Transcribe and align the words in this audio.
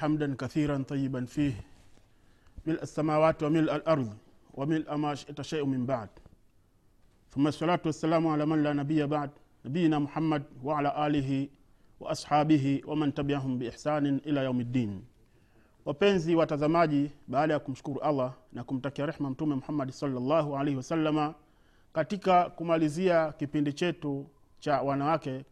حمدا 0.00 0.34
كثيرا 0.42 0.76
طيبا 0.92 1.24
فيه 1.24 1.52
ملء 2.66 2.82
السماوات 2.82 3.42
وملء 3.42 3.76
الأرض 3.76 4.10
وملء 4.54 4.96
ما 4.96 5.14
شئت 5.14 5.40
شيء 5.42 5.64
من 5.64 5.86
بعد 5.86 6.08
ثم 7.30 7.46
الصلاة 7.46 7.80
والسلام 7.86 8.26
على 8.26 8.46
من 8.46 8.62
لا 8.62 8.72
نبي 8.72 9.06
بعد 9.06 9.30
نبينا 9.66 9.98
محمد 9.98 10.42
وعلى 10.64 11.06
آله 11.06 11.48
وأصحابه 12.00 12.80
ومن 12.86 13.14
تبعهم 13.14 13.58
بإحسان 13.58 14.04
إلى 14.26 14.40
يوم 14.44 14.60
الدين 14.60 14.92
wapenzi 15.86 16.34
watazamaji 16.34 17.10
baada 17.28 17.52
ya 17.54 17.58
kumshukuru 17.60 18.00
allah 18.00 18.32
na 18.52 18.64
kumtakia 18.64 19.06
rehma 19.06 19.30
mtume 19.30 19.54
muhammadi 19.54 19.92
salllahu 19.92 20.56
alaihi 20.56 20.76
wasalama 20.76 21.34
katika 21.92 22.50
kumalizia 22.50 23.32
kipindi 23.32 23.72
chetu 23.72 24.26
cha 24.58 24.82
wanawake 24.82 25.44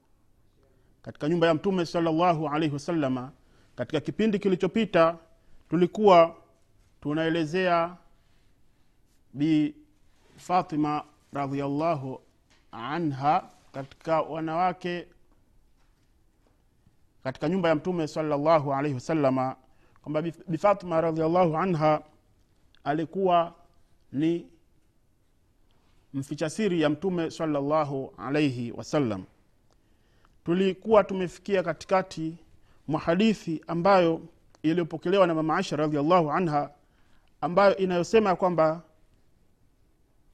katika 1.02 1.28
nyumba 1.28 1.46
ya 1.46 1.54
mtume 1.54 1.86
salllahu 1.86 2.48
alaihi 2.48 2.74
wasalama 2.74 3.32
katika 3.78 4.00
kipindi 4.00 4.38
kilichopita 4.38 5.18
tulikuwa 5.70 6.36
tunaelezea 7.00 7.96
bi 9.32 9.74
fatima 10.36 11.04
radiallahu 11.32 12.20
anha 12.72 13.50
katika 13.72 14.20
wanawake 14.22 15.08
katika 17.22 17.48
nyumba 17.48 17.68
ya 17.68 17.74
mtume 17.74 18.08
salllahu 18.08 18.74
alaihi 18.74 18.94
wasalama 18.94 19.56
kwamba 20.02 20.22
bi 20.22 20.58
fatima 20.58 20.98
anha 20.98 22.02
alikuwa 22.84 23.54
ni 24.12 24.46
mficha 26.14 26.50
siri 26.50 26.80
ya 26.82 26.88
mtume 26.90 27.30
salllahu 27.30 28.14
alaihi 28.16 28.72
wasallam 28.72 29.24
tulikuwa 30.44 31.04
tumefikia 31.04 31.62
katikati 31.62 32.36
mwa 32.88 33.00
hadithi 33.00 33.62
ambayo 33.66 34.20
iliyopokelewa 34.62 35.26
na 35.26 35.34
mama 35.34 35.56
aisha 35.56 35.76
radiallahu 35.76 36.30
anha 36.32 36.70
ambayo 37.40 37.76
inayosema 37.76 38.36
kwamba 38.36 38.82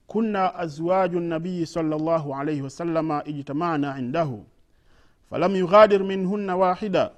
kunna 0.07 0.55
azwaju 0.55 1.19
nabiyi 1.19 1.65
salllahu 1.65 2.35
alaihi 2.35 2.61
wasalama 2.61 3.23
ijtamana 3.25 3.99
indahu 3.99 4.45
falam 5.29 5.55
yughadir 5.55 6.03
minhunna 6.03 6.55
wahida 6.55 7.11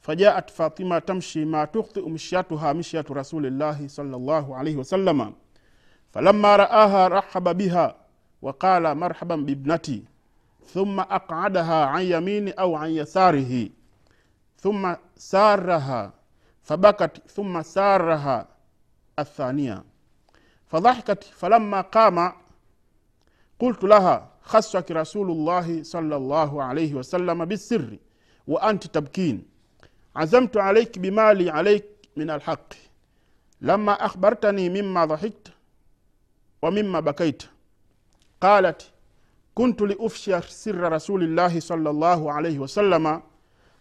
fajaat 0.00 0.52
fatima 0.52 1.00
tamshi 1.00 1.44
ma 1.44 1.66
tukhtiu 1.66 2.08
mishyatuha 2.08 2.74
mishyatu 2.74 3.14
rasulillahi 3.14 3.88
salllahu 3.88 4.56
alaihi 4.56 4.78
wasalama 4.78 5.32
falama 6.12 6.56
raaha 6.56 7.08
rahaba 7.08 7.54
biha 7.54 7.94
waqala 8.42 8.94
marhaban 8.94 9.44
bibnati 9.44 10.04
thumma 10.72 11.10
aqadaha 11.10 11.90
an 11.90 12.04
yamini 12.06 12.50
au 12.56 12.76
an 12.76 12.90
yasarihi. 12.92 13.72
ثم 14.60 14.94
سارها 15.16 16.12
فبكت 16.62 17.22
ثم 17.30 17.62
سارها 17.62 18.48
الثانية. 19.18 19.84
فضحكت 20.66 21.24
فلما 21.24 21.80
قام 21.80 22.32
قلت 23.58 23.84
لها 23.84 24.28
خصك 24.42 24.90
رسول 24.90 25.30
الله 25.30 25.82
صلى 25.82 26.16
الله 26.16 26.62
عليه 26.62 26.94
وسلم 26.94 27.44
بالسر 27.44 27.98
وأنت 28.46 28.86
تبكين. 28.86 29.42
عزمت 30.16 30.56
عليك 30.56 30.98
بمالي 30.98 31.50
عليك 31.50 31.84
من 32.16 32.30
الحق. 32.30 32.74
لما 33.60 33.92
أخبرتني 33.92 34.82
مما 34.82 35.04
ضحكت 35.04 35.52
ومما 36.62 37.00
بكيت 37.00 37.42
قالت 38.40 38.90
كنت 39.54 39.80
لأفشي 39.82 40.40
سر 40.40 40.92
رسول 40.92 41.22
الله 41.22 41.60
صلى 41.60 41.90
الله 41.90 42.32
عليه 42.32 42.58
وسلم 42.58 43.22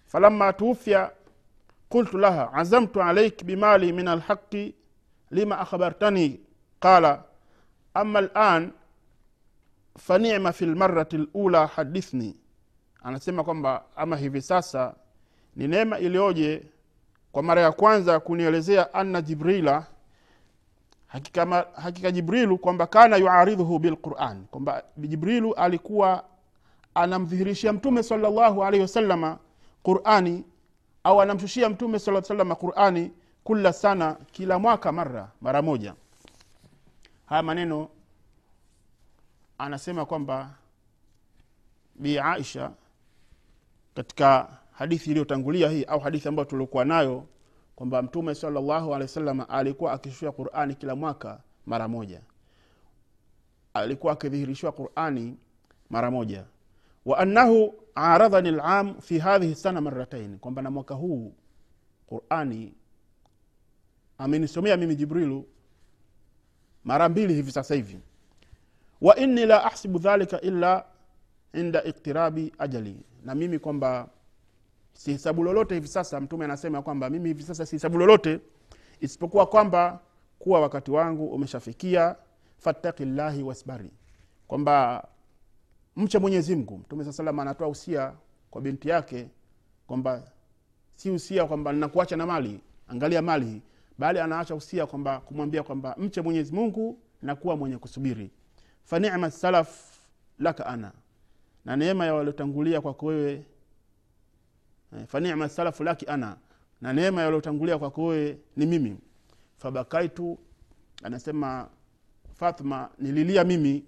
falamma 0.09 0.53
tuufya 0.53 1.11
qultu 1.89 2.17
laha 2.17 2.53
azamtu 2.53 3.01
alaik 3.01 3.43
bimali 3.45 3.93
min 3.93 4.07
alhaqi 4.07 4.75
lima 5.31 5.59
akhbartani? 5.59 6.39
Qala 6.79 7.23
ama 7.93 8.21
lan 8.21 8.71
fanima 9.97 10.51
fi 10.51 10.65
lmarati 10.65 11.17
lula 11.17 11.67
hadithni. 11.67 12.35
Anasema 13.03 13.43
kwamba 13.43 13.83
ama 13.95 14.17
hivi 14.17 14.41
sasa 14.41 14.93
ni 15.55 15.67
neema 15.67 15.99
iliyoje 15.99 16.63
kwa 17.31 17.43
mara 17.43 17.61
ya 17.61 17.71
kwanza 17.71 18.19
kunielezea 18.19 18.93
anna 18.93 19.21
jibrila 19.21 19.85
hakika, 21.07 21.65
hakika 21.75 22.11
jibrilu 22.11 22.57
kwamba 22.57 22.87
kana 22.87 23.17
yuaridhuhu 23.17 23.79
bilquran 23.79 24.45
kwamba 24.45 24.83
jibrilu 24.97 25.53
alikuwa 25.53 26.23
anamdhihirishia 26.95 27.73
mtume 27.73 28.03
salllahu 28.03 28.63
alaihi 28.63 28.81
wasalama 28.81 29.37
qurani 29.83 30.45
au 31.03 31.21
anamshushia 31.21 31.69
mtume 31.69 31.99
saa 31.99 32.21
salama 32.21 32.55
qurani 32.55 33.11
kula 33.43 33.73
sana 33.73 34.13
kila 34.31 34.59
mwaka 34.59 34.91
mara 34.91 35.31
mara 35.41 35.61
moja. 35.61 35.95
Haya 37.25 37.43
maneno 37.43 37.89
anasema 39.57 40.05
kwamba 40.05 40.49
bi 41.95 42.19
aisha 42.19 42.71
katika 43.95 44.47
hadithi 44.71 45.09
iliyotangulia 45.09 45.69
hii 45.69 45.83
au 45.83 45.99
hadithi 45.99 46.27
ambayo 46.27 46.45
tuliokuwa 46.45 46.85
nayo 46.85 47.25
kwamba 47.75 48.01
mtume 48.01 48.35
salllahu 48.35 48.95
alehi 48.95 49.01
wasallam 49.01 49.45
alikuwa 49.49 49.93
akishushia 49.93 50.31
qurani 50.31 50.75
kila 50.75 50.95
mwaka 50.95 51.39
mara 51.65 51.87
moja. 51.87 52.21
Alikuwa 53.73 54.13
akidhihirishiwa 54.13 54.71
qurani 54.71 55.37
mara 55.89 56.11
moja. 56.11 56.43
Wa 57.05 57.17
annahu 57.19 57.73
aradhani 58.03 58.51
lam 58.51 59.01
fi 59.01 59.19
hadhihi 59.19 59.55
sana 59.55 59.81
maratain 59.81 60.37
kwamba 60.39 60.61
na 60.61 60.71
mwaka 60.71 60.93
huu 60.95 61.33
qurani 62.07 62.73
amenisomea 64.17 64.77
mimi 64.77 64.95
jibrilu 64.95 65.45
mara 66.83 67.09
mbili 67.09 67.33
hivi 67.33 67.51
sasa 67.51 67.75
hivi. 67.75 67.99
Wa 69.01 69.15
inni 69.15 69.45
la 69.45 69.63
ahsibu 69.65 69.99
dhalika 69.99 70.41
illa 70.41 70.85
inda 71.53 71.83
iktirabi 71.83 72.53
ajali. 72.57 73.01
Na 73.25 73.35
mimi 73.35 73.59
kwamba 73.59 74.07
sihesabu 74.93 75.43
lolote 75.43 75.73
hivi 75.75 75.87
sasa 75.87 76.19
mtume 76.21 76.45
anasema 76.45 76.81
kwamba 76.81 77.09
mimi 77.09 77.27
hivi 77.29 77.43
sasa 77.43 77.65
sihesabu 77.65 77.97
lolote 77.97 78.39
isipokuwa 78.99 79.45
kwamba 79.45 79.99
kuwa 80.39 80.61
wakati 80.61 80.91
wangu 80.91 81.27
umeshafikia 81.27 82.15
fattaki 82.57 83.05
llahi 83.05 83.43
wasbari. 83.43 83.91
Kwamba 84.47 85.07
mche 85.99 86.19
mwenyezi 86.19 86.55
mungu. 86.55 86.77
Mtume 86.77 87.03
saa 87.03 87.11
salama 87.11 87.41
anatoa 87.41 87.67
usia 87.67 88.13
kwa 88.51 88.61
binti 88.61 88.89
yake 88.89 89.29
kwamba 89.87 90.31
si 90.95 91.09
usia 91.11 91.45
kwamba 91.45 91.73
nakuacha 91.73 92.15
na 92.17 92.25
mali 92.25 92.59
angalia 92.87 93.21
mali 93.21 93.61
bali 93.97 94.19
anaacha 94.19 94.55
usia 94.55 94.85
kwamba 94.85 95.19
kumwambia 95.19 95.63
kwamba 95.63 95.95
mche 95.97 96.21
mwenyezi 96.21 96.53
mungu 96.53 96.99
na 97.21 97.35
mwenye 97.35 97.77
kusubiri. 97.77 98.31
Fanima 98.83 99.31
salaf 99.31 99.99
laka 100.39 100.65
ana. 100.65 100.91
Na 101.65 101.75
neema 101.75 102.05
ya 102.05 102.13
waliotangulia 102.13 102.81
kwako 102.81 103.05
wewe 103.05 103.45
fanima 105.07 105.49
salafu 105.49 105.83
laki 105.83 106.05
ana. 106.05 106.37
Na 106.81 106.93
neema 106.93 107.21
yaliotangulia 107.21 107.77
kwako 107.77 108.05
wewe 108.05 108.37
ni 108.55 108.65
mimi. 108.65 108.97
Fabakaitu 109.57 110.39
anasema 111.03 111.69
fatma 112.33 112.89
nililia 112.97 113.43
mimi. 113.43 113.85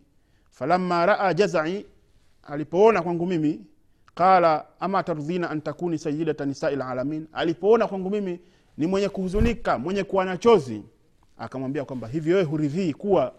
Falamma 0.49 1.05
raa 1.05 1.33
jazai 1.33 1.85
alipoona 2.43 3.01
kwangu 3.01 3.25
mimi 3.25 3.65
qala 4.15 4.65
ama 4.79 5.03
tardhina 5.03 5.49
an 5.49 5.61
takuni 5.61 5.97
sayidata 5.97 6.45
nisai 6.45 6.75
lalamin 6.75 7.27
alipoona 7.33 7.87
kwangu 7.87 8.09
mimi 8.09 8.39
ni 8.77 8.87
mwenye 8.87 9.09
kuhuzunika 9.09 9.77
mwenye 9.79 10.03
kuwa 10.03 10.25
na 10.25 10.37
chozi. 10.37 10.83
Akamwambia 11.37 11.85
kwamba 11.85 12.07
hivi 12.07 12.31
wewe 12.31 12.43
huridhii 12.43 12.93
kuwa 12.93 13.33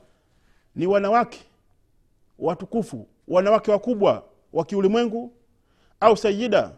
ni 0.77 0.87
wanawake 0.87 1.41
watukufu 2.39 3.07
wanawake 3.29 3.71
wakubwa 3.71 4.25
wa 4.53 4.65
kiulimwengu? 4.65 5.33
Au 6.01 6.17
sayida 6.17 6.73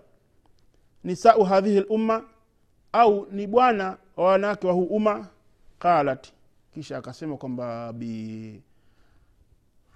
nisau 1.05 1.43
hadhihi 1.45 1.81
lumma 1.81 2.25
au 2.93 3.27
ni 3.33 3.47
bwana 3.47 3.97
wa 4.17 4.25
wanawake 4.25 4.67
wa 4.67 4.73
huu 4.73 4.85
umma? 4.85 5.29
Qalat. 5.79 6.29
Kisha 6.75 6.99
akasema 6.99 7.37
kwamba 7.37 7.93
bi 7.93 8.63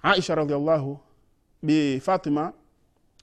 aisha 0.03 0.35
radiallahu 0.35 0.99
bi 1.61 1.99
fatima 1.99 2.53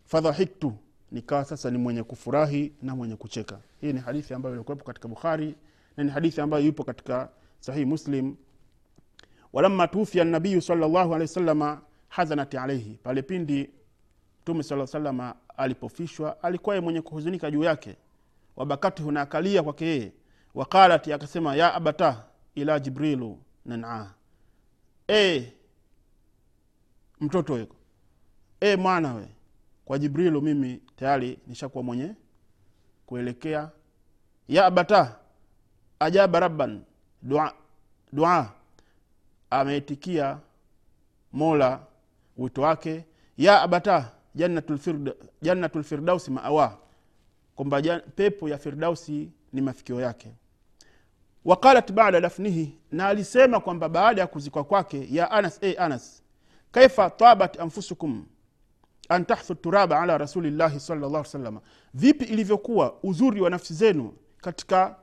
fadhahiktu 0.04 0.72
nikawa 1.12 1.44
sasa 1.44 1.70
ni 1.70 1.78
mwenye 1.78 2.02
kufurahi 2.02 2.72
na 2.82 2.96
mwenye 2.96 3.16
kucheka. 3.16 3.60
Hii 3.80 3.92
ni 3.92 4.00
hadithi 4.00 4.34
ambayo 4.34 4.54
ilikuwepo 4.54 4.84
katika 4.84 5.08
bukhari 5.08 5.54
na 5.96 6.04
ni 6.04 6.10
hadithi 6.10 6.40
ambayo 6.40 6.64
yupo 6.64 6.84
katika 6.84 7.28
sahihi 7.60 7.84
muslim. 7.84 8.36
Walamma 9.52 9.88
tufia 9.88 10.24
nabiyu 10.24 10.62
salllahu 10.62 10.98
alehi 11.14 11.20
wasalama 11.30 11.80
hazanat 12.08 12.54
alaihi 12.54 12.98
pale 13.02 13.22
pindi 13.22 13.70
mtume 14.42 14.62
saa 14.62 14.86
salama 14.86 15.34
alipofishwa 15.56 16.42
alikuwa 16.42 16.74
ye 16.74 16.80
mwenye 16.80 17.00
kuhuzunika 17.00 17.50
juu 17.50 17.62
yake. 17.64 17.96
Wabakatuhu 18.56 19.12
na 19.12 19.20
akalia 19.20 19.62
kwake 19.62 19.84
yeye. 19.86 20.12
Waqalat 20.54 21.08
akasema 21.08 21.56
ya 21.56 21.74
abata 21.74 22.24
ila 22.54 22.80
jibrilu 22.80 23.38
nanaa. 23.64 24.10
E, 25.08 25.52
mtoto 27.20 27.52
we 27.52 27.68
e 28.72 28.76
mwana 28.76 29.26
kwa 29.84 29.98
jibrilu 29.98 30.42
mimi 30.42 30.82
tayari 30.96 31.38
nishakuwa 31.46 31.84
mwenye 31.84 32.14
kuelekea. 33.06 33.70
Ya 34.48 34.66
abata 34.66 35.16
ajaba 36.00 36.40
rabban 36.40 36.82
dua, 37.22 37.52
dua. 38.12 38.52
Ameitikia 39.50 40.38
mola 41.32 41.80
wito 42.36 42.62
wake. 42.62 43.04
Ya 43.38 43.62
abata 43.62 44.12
jannatul 44.34 44.76
firda- 44.78 45.14
jannatul 45.42 45.82
firdausi 45.84 46.30
maawa 46.30 46.78
kwamba 47.56 47.82
pepo 48.16 48.48
ya 48.48 48.58
firdausi 48.58 49.30
ni 49.52 49.60
mafikio 49.60 50.00
yake. 50.00 50.32
Waqalat 51.44 51.92
bada 51.92 52.20
dafnihi 52.20 52.78
na 52.92 53.08
alisema 53.08 53.60
kwamba 53.60 53.88
baada 53.88 54.20
ya 54.20 54.26
kuzikwa 54.26 54.64
kwake 54.64 55.08
ya 55.10 55.30
anas 55.30 55.58
e 55.62 55.74
anas 55.74 56.22
kaifa 56.72 57.10
tabat 57.10 57.60
anfusukum 57.60 58.26
an 59.08 59.24
tahthu 59.26 59.54
turaba 59.54 60.00
ala 60.00 60.18
rasulillahi 60.18 60.80
salllah 60.80 61.24
salama 61.24 61.60
vipi 61.94 62.24
ilivyokuwa 62.24 62.94
uzuri 63.02 63.40
wa 63.40 63.50
nafsi 63.50 63.74
zenu 63.74 64.12
katika 64.40 64.96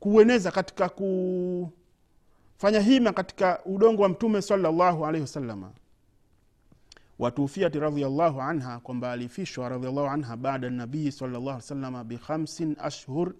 kuueneza 0.00 0.50
katika 0.50 0.88
kufanya 0.88 2.80
hima 2.80 3.12
katika 3.12 3.60
udongo 3.64 4.02
wa 4.02 4.08
mtume 4.08 4.42
salllahu 4.42 5.06
alaihi 5.06 5.20
wasalama 5.22 5.72
watufiat 7.18 7.74
radiallahu 7.74 8.40
anha 8.42 8.80
kwamba 8.80 9.12
alifishwa 9.12 9.68
radiallahu 9.68 10.06
anha 10.08 10.36
baada 10.36 10.70
nabii 10.70 11.10
salllah 11.10 11.60
salama 11.60 12.04
bikhamsin 12.04 12.76
ashhur 12.80 13.34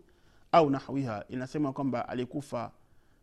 au 0.53 0.71
nahwiha. 0.71 1.25
Inasema 1.29 1.73
kwamba 1.73 2.09
alikufa 2.09 2.71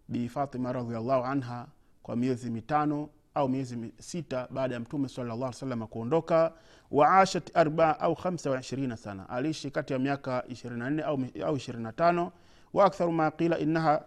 bifatima 0.07 0.73
radiallahu 0.73 1.23
anha 1.25 1.67
kwa 2.03 2.15
miezi 2.15 2.49
mitano 2.49 3.09
au 3.35 3.49
miezi 3.49 3.75
mi- 3.75 3.93
sita 3.99 4.47
baada 4.51 4.73
ya 4.73 4.79
mtume 4.79 5.07
salllah 5.09 5.53
salama 5.53 5.87
kuondoka 5.87 6.53
waashat 6.91 7.57
arba 7.57 7.99
au 7.99 8.13
25 8.13 8.95
sana. 8.95 9.29
Aliishi 9.29 9.71
kati 9.71 9.93
ya 9.93 9.99
miaka 9.99 10.43
24 10.49 11.01
au, 11.03 11.13
au 11.47 11.55
25 11.55 12.31
wa 12.73 12.85
aktharu 12.85 13.11
ma 13.11 13.31
qila 13.31 13.59
innaha 13.59 14.03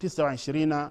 29 0.00 0.90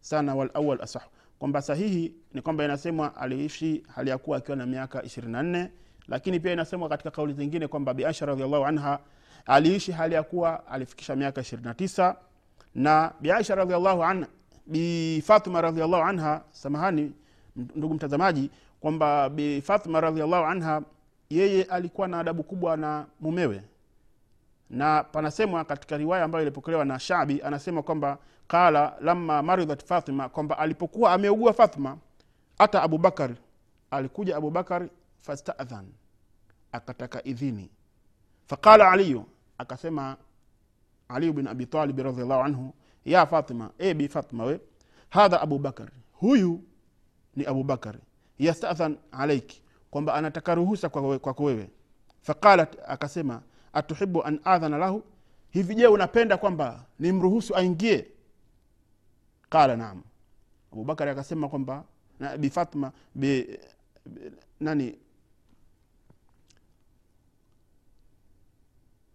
sana 0.00 0.34
walawal 0.34 0.82
asah. 0.82 1.02
Kwamba 1.38 1.62
sahihi 1.62 2.14
ni 2.34 2.42
kwamba 2.42 2.64
inasemwa 2.64 3.16
aliishi 3.16 3.82
hali 3.94 4.10
ya 4.10 4.18
kuwa 4.18 4.38
akiwa 4.38 4.56
na 4.56 4.66
miaka 4.66 5.00
24 5.00 5.68
lakini 6.08 6.40
pia 6.40 6.52
inasemwa 6.52 6.88
katika 6.88 7.10
kauli 7.10 7.32
zingine 7.32 7.68
kwamba 7.68 7.94
biasha 7.94 8.26
radiallahu 8.26 8.64
anha 8.66 8.98
aliishi 9.46 9.92
hali 9.92 10.14
ya 10.14 10.22
kuwa 10.22 10.66
alifikisha 10.66 11.16
miaka 11.16 11.40
29 11.40 12.14
na 12.74 13.12
biaisha 13.20 13.54
radiallahu 13.54 14.04
anha 14.04 14.26
bifatima 14.66 15.60
radiallahu 15.60 16.02
anha 16.02 16.42
samahani 16.50 17.12
ndugu 17.56 17.94
mtazamaji 17.94 18.50
kwamba 18.80 19.28
bifatma 19.28 20.00
radiallahu 20.00 20.44
anha 20.44 20.82
yeye 21.30 21.62
alikuwa 21.64 22.08
na 22.08 22.20
adabu 22.20 22.42
kubwa 22.42 22.76
na 22.76 23.06
mumewe. 23.20 23.62
Na 24.70 25.04
panasemwa 25.04 25.64
katika 25.64 25.96
riwaya 25.96 26.24
ambayo 26.24 26.42
ilipokelewa 26.42 26.84
na 26.84 26.98
shabi 26.98 27.42
anasema 27.42 27.82
kwamba 27.82 28.18
qala 28.48 28.96
lama 29.00 29.42
maridhat 29.42 29.84
fatima 29.84 30.28
kwamba 30.28 30.58
alipokuwa 30.58 31.12
ameugua 31.12 31.52
fatima 31.52 31.96
hata 32.58 32.82
abubakar 32.82 33.30
alikuja 33.90 34.36
abubakar 34.36 34.88
fastadhan 35.20 35.86
akataka 36.72 37.24
idhini. 37.24 37.70
Faqala 38.46 38.90
aliyu 38.90 39.24
akasema 39.58 40.16
aliyu 41.08 41.32
bin 41.32 41.46
abitalib 41.46 41.98
radiallahu 41.98 42.42
anhu 42.42 42.74
ya 43.04 43.26
fatima 43.26 43.70
e 43.78 44.08
fatima 44.08 44.44
we 44.44 44.60
hadha 45.10 45.40
abubakar 45.40 45.88
huyu 46.12 46.60
ni 47.36 47.44
abubakar 47.46 47.96
yastadhan 48.38 48.96
alaiki 49.12 49.62
kwamba 49.92 50.14
anataka 50.14 50.54
ruhusa 50.54 50.88
kwako 50.88 51.44
wewe, 51.44 51.70
faqalat 52.22 52.76
akasema 52.86 53.42
atuhibu 53.72 54.24
an 54.24 54.40
adhana 54.44 54.78
lahu? 54.78 55.02
Hivi 55.50 55.74
je 55.74 55.86
unapenda 55.86 56.36
kwamba 56.36 56.84
nimruhusu 56.98 57.56
aingie? 57.56 58.06
Qala 59.50 59.76
naam. 59.76 60.02
Abubakari 60.72 61.10
akasema 61.10 61.48
kwamba 61.48 61.84
na 62.20 62.36
bi 62.36 62.50
fatma 62.50 62.92
bi, 63.14 63.58
bi, 64.06 64.20
nani? 64.60 64.98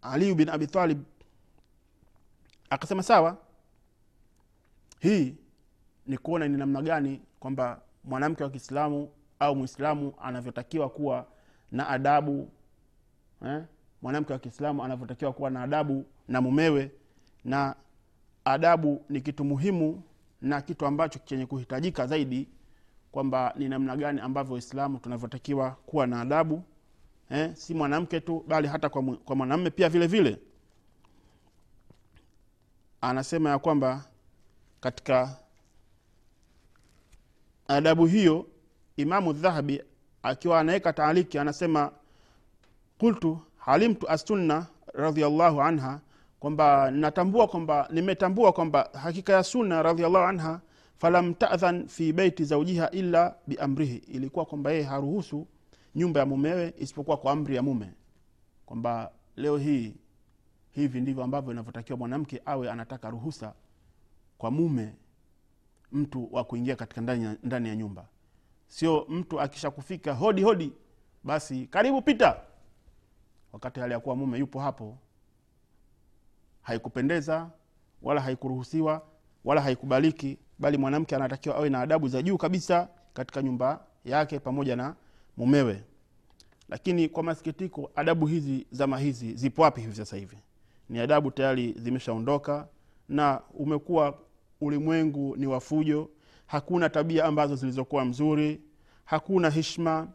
Aliyu 0.02 0.36
bin 0.36 0.50
abi 0.50 0.68
talib. 0.68 1.04
Akasema 2.70 3.04
sawa 3.04 3.38
hii 5.00 5.36
ni 6.06 6.18
kuona 6.18 6.48
ni 6.48 6.58
namna 6.58 6.82
gani 6.82 7.22
kwamba 7.40 7.82
mwanamke 8.04 8.44
wa 8.44 8.50
kiislamu 8.50 9.10
au 9.40 9.56
mwislamu 9.56 10.14
anavyotakiwa 10.22 10.90
kuwa 10.90 11.28
na 11.72 11.88
adabu 11.90 12.50
eh? 13.46 13.64
mwanamke 14.02 14.34
wa 14.34 14.40
kiislamu 14.40 14.84
anavyotakiwa 14.84 15.34
kuwa 15.34 15.50
na 15.50 15.62
adabu 15.64 16.06
na 16.28 16.42
mumewe 16.42 16.92
na 17.46 17.76
adabu 18.46 19.06
ni 19.10 19.22
kitu 19.22 19.44
muhimu 19.46 20.04
na 20.42 20.62
kitu 20.62 20.86
ambacho 20.86 21.20
chenye 21.20 21.46
kuhitajika 21.46 22.08
zaidi 22.08 22.48
kwamba 23.12 23.54
ni 23.58 23.70
namna 23.70 23.96
gani 23.98 24.22
ambavyo 24.22 24.54
waislamu 24.54 25.00
tunavyotakiwa 25.00 25.72
kuwa 25.72 26.08
na 26.08 26.22
adabu 26.22 26.64
eh? 27.30 27.52
si 27.56 27.74
mwanamke 27.74 28.20
tu 28.22 28.46
bali 28.48 28.68
hata 28.68 28.90
kwa, 28.90 29.36
mwanamme 29.36 29.70
pia 29.70 29.90
vile 29.90 30.08
vile 30.08 30.40
anasema 33.02 33.50
ya 33.50 33.60
kwamba 33.60 34.06
katika 34.80 35.38
adabu 37.68 38.06
hiyo 38.06 38.46
imamu 38.98 39.34
dhahabi 39.34 39.82
akiwa 40.24 40.60
anaweka 40.60 40.94
taaliki 40.94 41.40
anasema 41.40 41.92
qultu 42.98 43.40
halimtu 43.58 44.10
assunna 44.10 44.68
radiallahu 44.94 45.62
anha 45.62 46.00
kwamba 46.40 46.92
natambua 46.92 47.48
kwamba 47.48 47.88
nimetambua 47.92 48.52
kwamba 48.54 48.90
hakika 48.94 49.34
ya 49.34 49.44
sunna 49.44 49.82
radiallahu 49.84 50.26
anha 50.26 50.62
falam 50.98 51.34
tadhan 51.34 51.88
fi 51.88 52.14
beiti 52.14 52.44
zaujiha 52.46 52.92
illa 52.92 53.36
biamrihi 53.48 53.96
ilikuwa 53.96 54.46
kwamba 54.46 54.72
yeye 54.72 54.84
haruhusu 54.84 55.48
nyumba 55.96 56.20
ya 56.20 56.26
mumewe 56.26 56.74
isipokuwa 56.78 57.18
kwa 57.18 57.32
amri 57.32 57.56
ya 57.56 57.62
mume. 57.64 57.94
Kwamba 58.66 59.12
leo 59.36 59.58
hii 59.58 59.96
hivi 60.72 61.02
ndivyo 61.02 61.24
ambavyo 61.24 61.52
inavyotakiwa 61.54 61.98
mwanamke 62.00 62.42
awe 62.46 62.72
anataka 62.72 63.10
ruhusa 63.10 63.54
kwa 64.38 64.52
mume 64.52 64.94
mtu 65.92 66.30
wa 66.32 66.44
kuingia 66.44 66.76
katika 66.76 67.02
ndani 67.02 67.24
ya, 67.26 67.36
ndani 67.44 67.70
ya 67.70 67.76
nyumba. 67.76 68.06
Sio 68.68 69.06
mtu 69.10 69.42
akisha 69.42 69.72
kufika 69.72 70.14
hodi 70.14 70.42
hodi 70.44 70.74
basi 71.24 71.66
karibu 71.68 72.02
pita. 72.02 72.42
Wakati 73.54 73.80
hali 73.80 73.94
ya 73.94 74.00
kuwa 74.00 74.16
mume 74.16 74.40
yupo 74.40 74.60
hapo 74.60 74.98
haikupendeza 76.62 77.50
wala 78.02 78.22
haikuruhusiwa 78.22 79.02
wala 79.46 79.62
haikubaliki 79.62 80.38
bali 80.60 80.78
mwanamke 80.78 81.16
anatakiwa 81.16 81.56
awe 81.56 81.70
na 81.70 81.80
adabu 81.82 82.08
za 82.08 82.22
juu 82.22 82.38
kabisa 82.38 82.90
katika 83.14 83.42
nyumba 83.42 83.86
yake 84.06 84.40
pamoja 84.40 84.76
na 84.76 84.96
mumewe. 85.38 85.84
Lakini 86.70 87.10
kwa 87.10 87.24
masikitiko 87.24 87.92
adabu 87.96 88.26
hizi 88.26 88.68
zama 88.72 88.98
hizi 89.00 89.34
zipo 89.36 89.62
wapi 89.62 89.82
hivi 89.82 89.96
sasa 89.96 90.18
hivi? 90.18 90.38
Ni 90.90 91.00
adabu 91.00 91.32
tayari 91.32 91.74
zimeshaondoka 91.78 92.68
na 93.10 93.42
umekuwa 93.54 94.18
ulimwengu 94.62 95.36
ni 95.38 95.48
wafujo 95.48 96.10
hakuna 96.48 96.90
tabia 96.90 97.26
ambazo 97.26 97.56
zilizokuwa 97.56 98.06
mzuri 98.06 98.62
hakuna 99.06 99.50
hishma 99.50 100.08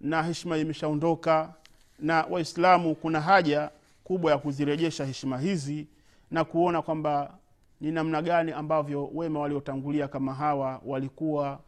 na 0.00 0.22
hishma 0.22 0.56
imeshaondoka 0.58 1.54
na 1.98 2.26
waislamu 2.30 2.94
kuna 2.94 3.20
haja 3.20 3.70
kubwa 4.04 4.32
ya 4.32 4.38
kuzirejesha 4.38 5.04
heshima 5.04 5.38
hizi 5.38 5.86
na 6.30 6.44
kuona 6.44 6.82
kwamba 6.82 7.38
ni 7.80 7.92
namna 7.92 8.22
gani 8.22 8.52
ambavyo 8.52 9.10
wema 9.14 9.40
waliotangulia 9.40 10.08
kama 10.08 10.34
hawa 10.34 10.80
walikuwa 10.86 11.60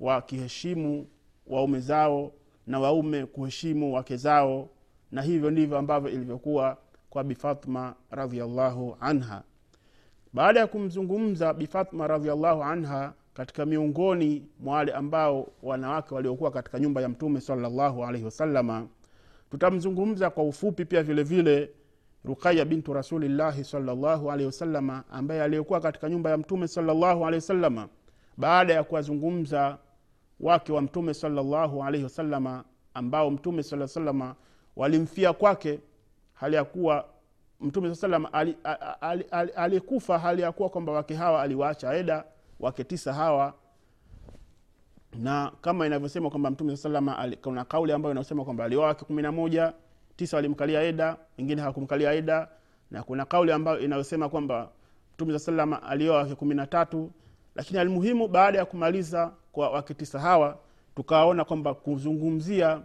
wakiheshimu 0.00 1.06
waume 1.46 1.80
zao 1.80 2.32
na 2.66 2.80
waume 2.80 3.26
kuheshimu 3.26 3.94
wake 3.94 4.16
zao 4.16 4.68
na 5.10 5.22
hivyo 5.22 5.50
ndivyo 5.50 5.78
ambavyo 5.78 6.10
ilivyokuwa 6.10 6.76
kwa 7.10 7.24
bifatma 7.24 7.94
radiallahu 8.10 8.96
anha 9.00 9.42
baada 10.32 10.60
ya 10.60 10.66
kumzungumza 10.66 11.54
bifatma 11.54 12.06
radiallahu 12.06 12.62
anha 12.62 13.12
katika 13.34 13.66
miongoni 13.66 14.46
mwa 14.60 14.74
wale 14.76 14.92
ambao 14.92 15.48
wanawake 15.62 16.14
waliokuwa 16.14 16.50
katika 16.50 16.78
nyumba 16.78 17.00
ya 17.00 17.08
mtume 17.08 17.40
salllahu 17.40 18.04
alaihi 18.04 18.24
wasalama 18.24 18.86
tutamzungumza 19.50 20.30
kwa 20.30 20.44
ufupi 20.44 20.84
pia 20.84 21.02
vile 21.02 21.22
vile 21.22 21.70
ruqaya 22.24 22.64
bintu 22.64 22.92
rasulillahi 22.92 23.64
salllahu 23.64 24.30
alaihi 24.30 24.46
wasalama 24.46 25.04
ambaye 25.10 25.42
aliyekuwa 25.42 25.80
katika 25.80 26.08
nyumba 26.08 26.30
ya 26.30 26.36
mtume 26.36 26.68
salllahu 26.68 27.26
alaihi 27.26 27.34
wasalama 27.34 27.88
baada 28.36 28.74
ya 28.74 28.84
kuwazungumza 28.84 29.78
wake 30.40 30.72
wa 30.72 30.82
mtume 30.82 31.14
salllahu 31.14 31.84
alaihi 31.84 32.04
wasalama 32.04 32.64
ambao 32.94 33.30
mtume 33.30 33.62
saa 33.62 33.86
salama 33.86 34.34
walimfia 34.76 35.32
kwake 35.32 35.80
hali 36.34 36.56
ya 36.56 36.64
kuwa 36.64 37.04
mtume 37.62 37.88
saa 37.88 37.94
salam 38.00 38.26
alikufa 38.32 38.78
ali, 39.00 39.24
ali, 39.30 39.52
ali, 39.56 39.76
ali 39.78 40.22
hali 40.22 40.42
ya 40.42 40.52
kuwa 40.52 40.68
kwamba 40.68 40.92
wake 40.92 41.14
hawa 41.14 41.42
aliwaacha 41.42 41.94
eda 41.94 42.24
wake 42.60 42.84
tisa 42.84 43.12
hawa. 43.14 43.54
Na 45.18 45.52
kama 45.60 45.86
inavyosema 45.86 46.30
kwamba 46.30 46.50
mtume 46.50 46.76
saa 46.76 46.82
salama 46.82 47.32
kuna 47.42 47.64
kauli 47.64 47.92
ambayo 47.92 48.14
inasema 48.14 48.44
kwamba 48.44 48.64
alioa 48.64 48.86
wake 48.86 49.04
kumi 49.04 49.22
na 49.22 49.32
moja 49.32 49.72
tisa 50.16 50.36
walimkalia 50.36 50.82
eda 50.82 51.16
wengine 51.38 51.60
hawakumkalia 51.60 52.12
eda. 52.12 52.48
Na 52.90 53.02
kuna 53.02 53.24
kauli 53.24 53.52
ambayo 53.52 53.78
inayosema 53.80 54.28
kwamba 54.28 54.68
mtume 55.14 55.32
saa 55.32 55.38
salama 55.38 55.82
alioa 55.82 56.16
wake 56.16 56.34
kumi 56.34 56.54
na 56.54 56.66
tatu 56.66 57.10
lakini 57.54 57.78
almuhimu 57.78 58.28
baada 58.28 58.58
ya 58.58 58.64
kumaliza 58.64 59.32
kwa 59.52 59.70
wake 59.70 59.94
tisa 59.94 60.20
hawa 60.20 60.58
tukaona 60.96 61.44
kwamba 61.44 61.74
kuzungumzia 61.74 62.80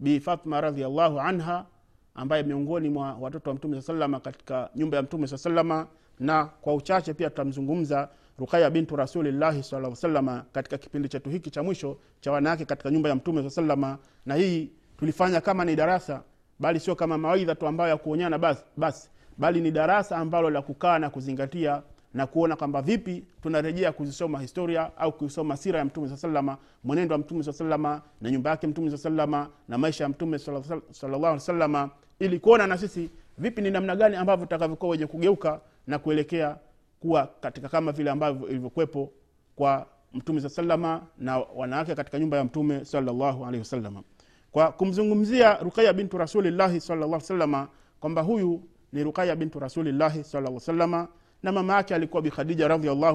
bi 0.00 0.20
fatma 0.20 0.60
radiallahu 0.60 1.20
anha 1.20 1.66
ambaye 2.14 2.42
miongoni 2.42 2.88
mwa 2.88 3.14
watoto 3.20 3.50
wa 3.50 3.56
mtume 3.56 3.76
saa 3.76 3.86
salama 3.86 4.20
katika 4.20 4.70
nyumba 4.76 4.96
ya 4.96 5.02
mtume 5.02 5.26
saa 5.26 5.36
salama 5.36 5.86
na 6.20 6.44
kwa 6.44 6.74
uchache 6.74 7.14
pia 7.14 7.30
tutamzungumza 7.30 8.08
rukaya 8.38 8.70
bintu 8.70 8.96
rasulillahi 8.96 9.62
saa 9.62 9.94
salama 9.94 10.44
katika 10.52 10.78
kipindi 10.78 11.08
chetu 11.08 11.30
hiki 11.30 11.50
cha 11.50 11.62
mwisho 11.62 11.96
cha 12.20 12.32
wanawake 12.32 12.64
katika 12.64 12.90
nyumba 12.90 13.08
ya 13.08 13.14
mtume 13.14 13.42
saa 13.42 13.50
salama 13.50 13.98
na 14.26 14.34
hii 14.34 14.70
tulifanya 14.98 15.40
kama 15.40 15.64
ni 15.64 15.76
darasa 15.76 16.22
bali 16.58 16.80
sio 16.80 16.94
kama 16.96 17.18
mawaidha 17.18 17.54
tu 17.54 17.66
ambayo 17.66 17.90
ya 17.90 17.96
kuonyana 17.96 18.38
basi, 18.38 18.64
basi 18.76 19.10
bali 19.38 19.60
ni 19.60 19.70
darasa 19.70 20.16
ambalo 20.16 20.50
la 20.50 20.62
kukaa 20.62 20.98
na 20.98 21.10
kuzingatia 21.10 21.82
na 22.14 22.26
kuona 22.26 22.56
kwamba 22.56 22.82
vipi 22.82 23.24
tunarejea 23.42 23.92
kuzisoma 23.92 24.40
historia 24.40 24.96
au 24.96 25.12
kuisoma 25.12 25.56
sira 25.56 25.78
ya 25.78 25.84
mtume 25.84 26.16
salama 26.16 26.58
mwenendo 26.84 27.12
wa 27.12 27.18
mtume 27.18 27.42
saa 27.42 27.52
salama 27.52 28.02
na 28.20 28.30
nyumba 28.30 28.50
yake 28.50 28.66
mtume 28.66 28.90
saa 28.90 28.96
salama 28.96 29.48
na 29.68 29.78
maisha 29.78 30.04
ya 30.04 30.10
mtume 30.10 30.38
salllahu 30.38 31.26
alih 31.26 31.40
salama 31.40 31.90
ili 32.18 32.38
kuona 32.38 32.66
na 32.66 32.78
sisi 32.78 33.10
vipi 33.38 33.62
ni 33.62 33.70
namna 33.70 33.96
gani 33.96 34.16
ambavyo 34.16 34.46
tutakavyokuwa 34.46 34.90
wenye 34.90 35.06
kugeuka 35.06 35.60
na 35.86 35.98
kuelekea 35.98 36.56
kuwa 37.00 37.26
katika 37.40 37.68
kama 37.68 37.92
vile 37.92 38.10
ambavyo 38.10 38.48
ilivyokuwepo 38.48 39.12
kwa 39.56 39.86
mtume 40.12 40.40
saa 40.40 40.48
salama 40.48 41.02
na 41.18 41.38
wanawake 41.38 41.94
katika 41.94 42.18
nyumba 42.18 42.36
ya 42.36 42.44
mtume 42.44 42.84
salllahu 42.84 43.42
alaihi 43.44 43.58
wasalama 43.58 44.02
kwa 44.50 44.72
kumzungumzia 44.72 45.54
rukaya 45.56 45.92
bintu 45.92 46.18
rasulillahi 46.18 46.80
salllah 46.80 47.20
salama 47.20 47.68
kwamba 48.00 48.22
huyu 48.22 48.62
ni 48.92 49.02
rukaya 49.04 49.36
bintu 49.36 49.58
rasulillahi 49.58 50.24
salllah 50.24 50.60
salama 50.60 51.08
na 51.42 51.52
mama 51.52 51.74
yake 51.74 51.94
alikuwa 51.94 52.22
bi 52.22 52.30
khadija 52.30 52.66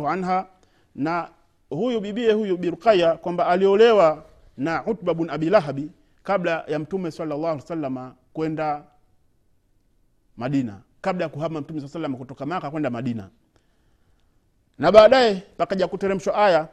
anha 0.10 0.48
na 0.96 1.30
huyu 1.70 2.02
bibie 2.02 2.32
huyu 2.34 2.58
birukaya 2.58 3.18
kwamba 3.18 3.48
aliolewa 3.48 4.26
na 4.58 4.86
utba 4.86 5.14
bn 5.14 5.30
abi 5.30 5.50
lahabi 5.50 5.92
kabla 6.24 6.64
ya 6.68 6.80
mtume 6.80 7.12
salllah 7.12 7.60
salama 7.60 8.16
kwenda 8.34 8.84
madina 10.38 10.82
kabla 11.06 11.24
ya 11.24 11.30
kuhama 11.30 11.62
mtume 11.62 11.82
saa 11.82 11.88
salama 11.88 12.18
kutoka 12.18 12.46
maka 12.46 12.72
kwenda 12.72 12.90
madina. 12.90 13.30
Na 14.80 14.92
baadaye 14.92 15.44
pakaja 15.58 15.88
kuteremshwa 15.88 16.36
aya 16.36 16.68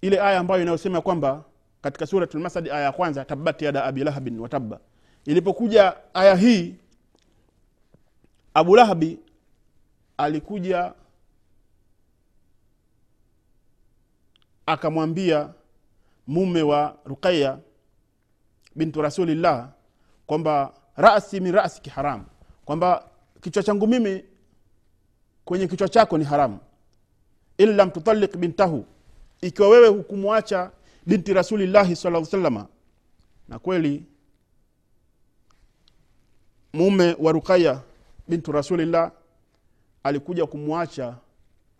ile 0.00 0.20
aya 0.20 0.38
ambayo 0.38 0.62
inayosema 0.62 1.00
kwamba 1.00 1.44
katika 1.82 2.06
surat 2.06 2.34
lmasadi 2.34 2.70
aya 2.70 2.80
ya 2.80 2.92
kwanza 2.92 3.24
tabat 3.24 3.62
yada 3.62 3.84
abi 3.84 4.04
lahabin 4.04 4.40
watabba 4.40 4.80
ilipokuja 5.24 5.94
aya 6.14 6.34
hii 6.34 6.74
abu 8.54 8.76
lahabi 8.76 9.18
alikuja 10.20 10.94
akamwambia 14.66 15.54
mume 16.26 16.62
wa 16.62 16.96
ruqaya 17.04 17.58
bintu 18.76 19.02
rasulillah 19.02 19.68
kwamba 20.26 20.72
rasi 20.96 21.40
min 21.40 21.52
rasiki 21.52 21.90
haramu 21.90 22.24
kwamba 22.64 23.08
kichwa 23.40 23.62
changu 23.62 23.86
mimi 23.86 24.24
kwenye 25.44 25.66
kichwa 25.66 25.88
chako 25.88 26.18
ni 26.18 26.24
haramu. 26.24 26.58
In 27.58 27.76
lam 27.76 27.90
tutalik 27.90 28.36
bintahu 28.36 28.84
ikiwa 29.40 29.68
wewe 29.68 29.88
hukumwacha 29.88 30.70
binti 31.06 31.32
rasulillahi 31.34 31.96
sala 31.96 32.24
salama 32.24 32.66
na 33.48 33.58
kweli 33.58 34.04
mume 36.72 37.16
wa 37.18 37.32
ruqaya 37.32 37.80
bintu 38.28 38.52
rasulillah 38.52 39.12
alikuja 40.02 40.46
kumwacha 40.46 41.14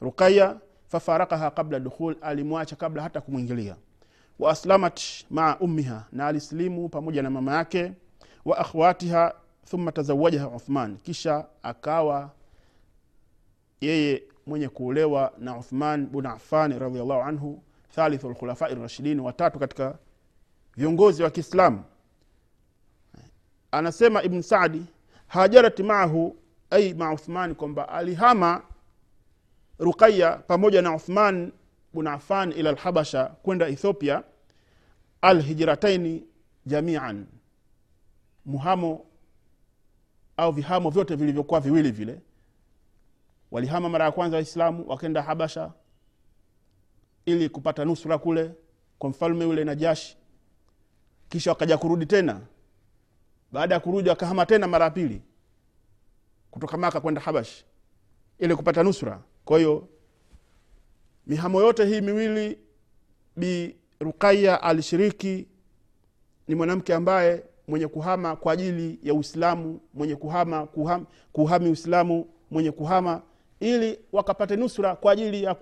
rukaya 0.00 0.56
fafarakaha 0.88 1.50
qabla 1.50 1.80
dukhul 1.80 2.16
alimwacha 2.20 2.76
kabla 2.76 3.02
hata 3.02 3.20
kumwingilia. 3.20 3.76
Wa 4.38 4.50
aslamat 4.50 5.00
maa 5.30 5.56
ummiha 5.56 6.04
na 6.12 6.26
alislimu 6.26 6.88
pamoja 6.88 7.22
na 7.22 7.30
mama 7.30 7.56
yake. 7.56 7.92
Wa 8.44 8.58
akhwatiha 8.58 9.34
thumma 9.64 9.92
tazawajaha 9.92 10.48
uthman. 10.48 10.96
Kisha 10.96 11.46
akawa 11.62 12.30
yeye 13.80 14.22
mwenye 14.46 14.68
kuolewa 14.68 15.32
na 15.38 15.58
uthman 15.58 16.06
bun 16.06 16.26
affan 16.26 16.78
radiallahu 16.78 17.20
anhu 17.22 17.62
thalithu 17.94 18.30
lkhulafai 18.30 18.74
rashidin 18.74 19.20
watatu 19.20 19.58
katika 19.58 19.98
viongozi 20.76 21.22
wa 21.22 21.30
kiislamu. 21.30 21.84
Anasema 23.70 24.22
ibn 24.22 24.42
sadi 24.42 24.82
hajarat 25.26 25.80
maahu 25.80 26.36
ai 26.70 26.94
maa 26.94 27.12
uthman 27.12 27.54
kwamba 27.54 27.88
alihama 27.88 28.62
ruqaya 29.78 30.36
pamoja 30.36 30.82
na 30.82 30.94
uthman 30.96 31.52
bun 31.92 32.06
afan 32.06 32.52
ila 32.52 32.72
lhabasha 32.72 33.24
kwenda 33.24 33.68
ethiopia 33.68 34.22
alhijrataini 35.20 36.24
jamian. 36.66 37.26
Muhamo 38.44 39.06
au 40.36 40.52
vihamo 40.52 40.90
vyote 40.90 41.14
vilivyokuwa 41.16 41.60
viwili 41.60 41.90
vile. 41.90 42.20
Walihama 43.50 43.88
mara 43.88 44.04
ya 44.04 44.12
kwanza 44.12 44.36
waislamu 44.36 44.88
wakenda 44.88 45.22
habasha 45.22 45.72
ili 47.26 47.48
kupata 47.48 47.84
nusra 47.84 48.18
kule 48.18 48.50
kwa 48.98 49.10
mfalme 49.10 49.44
yule 49.44 49.64
najashi 49.64 50.16
kisha 51.28 51.50
wakaja 51.50 51.78
kurudi 51.78 52.06
tena. 52.06 52.40
Baada 53.52 53.74
ya 53.74 53.80
kurudi 53.80 54.08
wakahama 54.08 54.46
tena 54.46 54.66
mara 54.66 54.84
ya 54.84 54.90
pili 54.90 55.22
kutoka 56.50 56.76
maka 56.76 57.00
kwenda 57.00 57.20
habash 57.20 57.64
ili 58.38 58.56
kupata 58.56 58.82
nusra 58.82 59.22
kwa 59.44 59.58
hiyo 59.58 59.88
mihamo 61.26 61.60
yote 61.60 61.84
hii 61.84 62.00
miwili 62.00 62.58
bi 63.36 63.76
ruqaya 64.00 64.62
alishiriki 64.62 65.46
ni 66.48 66.54
mwanamke 66.54 66.94
ambaye 66.94 67.44
mwenye 67.68 67.88
kuhama 67.88 68.36
kwa 68.36 68.52
ajili 68.52 68.98
ya 69.02 69.14
uislamu 69.14 69.80
mwenye 69.94 70.16
kuhama 70.16 70.66
kuham, 70.66 71.06
kuhami 71.32 71.68
uislamu 71.68 72.26
mwenye 72.50 72.70
kuhama 72.70 73.22
ili 73.60 73.98
wakapate 74.12 74.56
nusra 74.56 74.96
kwa 74.96 75.12
ajili 75.12 75.42
ya 75.42 75.56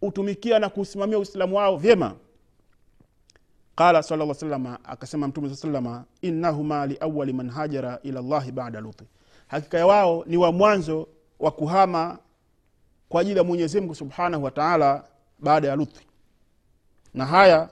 kuutumikia 0.00 0.58
na 0.58 0.68
kuusimamia 0.68 1.18
uislamu 1.18 1.56
wao 1.56 1.76
vyema 1.76 2.16
qala 3.82 4.02
sala 4.02 4.34
salama 4.34 4.78
akasema 4.84 5.28
mtume 5.28 5.48
saa 5.48 5.54
salama 5.56 6.04
innahuma 6.20 6.86
liawali 6.86 7.32
man 7.32 7.50
hajara 7.50 7.98
ila 8.02 8.22
llahi 8.22 8.52
bada 8.52 8.80
luti. 8.80 9.04
Hakika 9.46 9.78
ya 9.78 9.86
wao 9.86 10.24
ni 10.26 10.36
wa 10.36 10.52
mwanzo 10.52 11.08
wa 11.40 11.50
kuhama 11.50 12.18
kwa 13.08 13.20
ajili 13.20 13.38
ya 13.38 13.44
mwenyezimngu 13.44 13.94
subhanahu 13.94 14.44
wataala 14.44 15.04
baada 15.38 15.68
ya 15.68 15.76
luthi 15.76 16.06
na 17.14 17.26
haya 17.26 17.68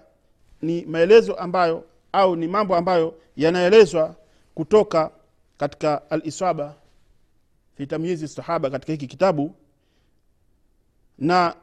ni 0.62 0.84
maelezo 0.84 1.34
ambayo 1.34 1.84
au 2.12 2.36
ni 2.36 2.48
mambo 2.48 2.76
ambayo 2.76 3.14
yanaelezwa 3.36 4.14
kutoka 4.54 5.10
katika 5.58 6.10
alisaba 6.10 6.74
fi 7.76 7.86
tamyizi 7.86 8.28
sahaba 8.28 8.70
katika 8.70 8.92
hiki 8.92 9.06
kitabu. 9.06 9.54
Na 11.18 11.54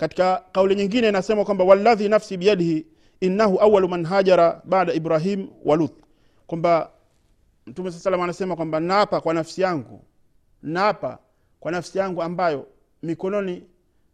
katika 0.00 0.42
kauli 0.52 0.74
nyingine 0.74 1.08
inasema 1.08 1.44
kwamba 1.44 1.64
walladhi 1.64 2.08
nafsi 2.08 2.36
biyadihi 2.36 2.86
innahu 3.20 3.60
awalu 3.60 3.88
man 3.88 4.04
hajara 4.04 4.62
baada 4.64 4.92
ibrahim 4.92 5.48
wa 5.64 5.76
luth 5.76 5.92
kwamba 6.46 6.90
mtume 7.66 7.90
saa 7.90 7.98
salam 7.98 8.20
anasema 8.20 8.56
kwamba 8.56 8.80
naapa 8.80 9.20
kwa 9.20 9.34
nafsi 9.34 9.62
yangu 9.62 10.04
naapa 10.62 11.18
kwa 11.60 11.72
nafsi 11.72 11.98
yangu 11.98 12.22
ambayo 12.22 12.66
mikononi 13.02 13.62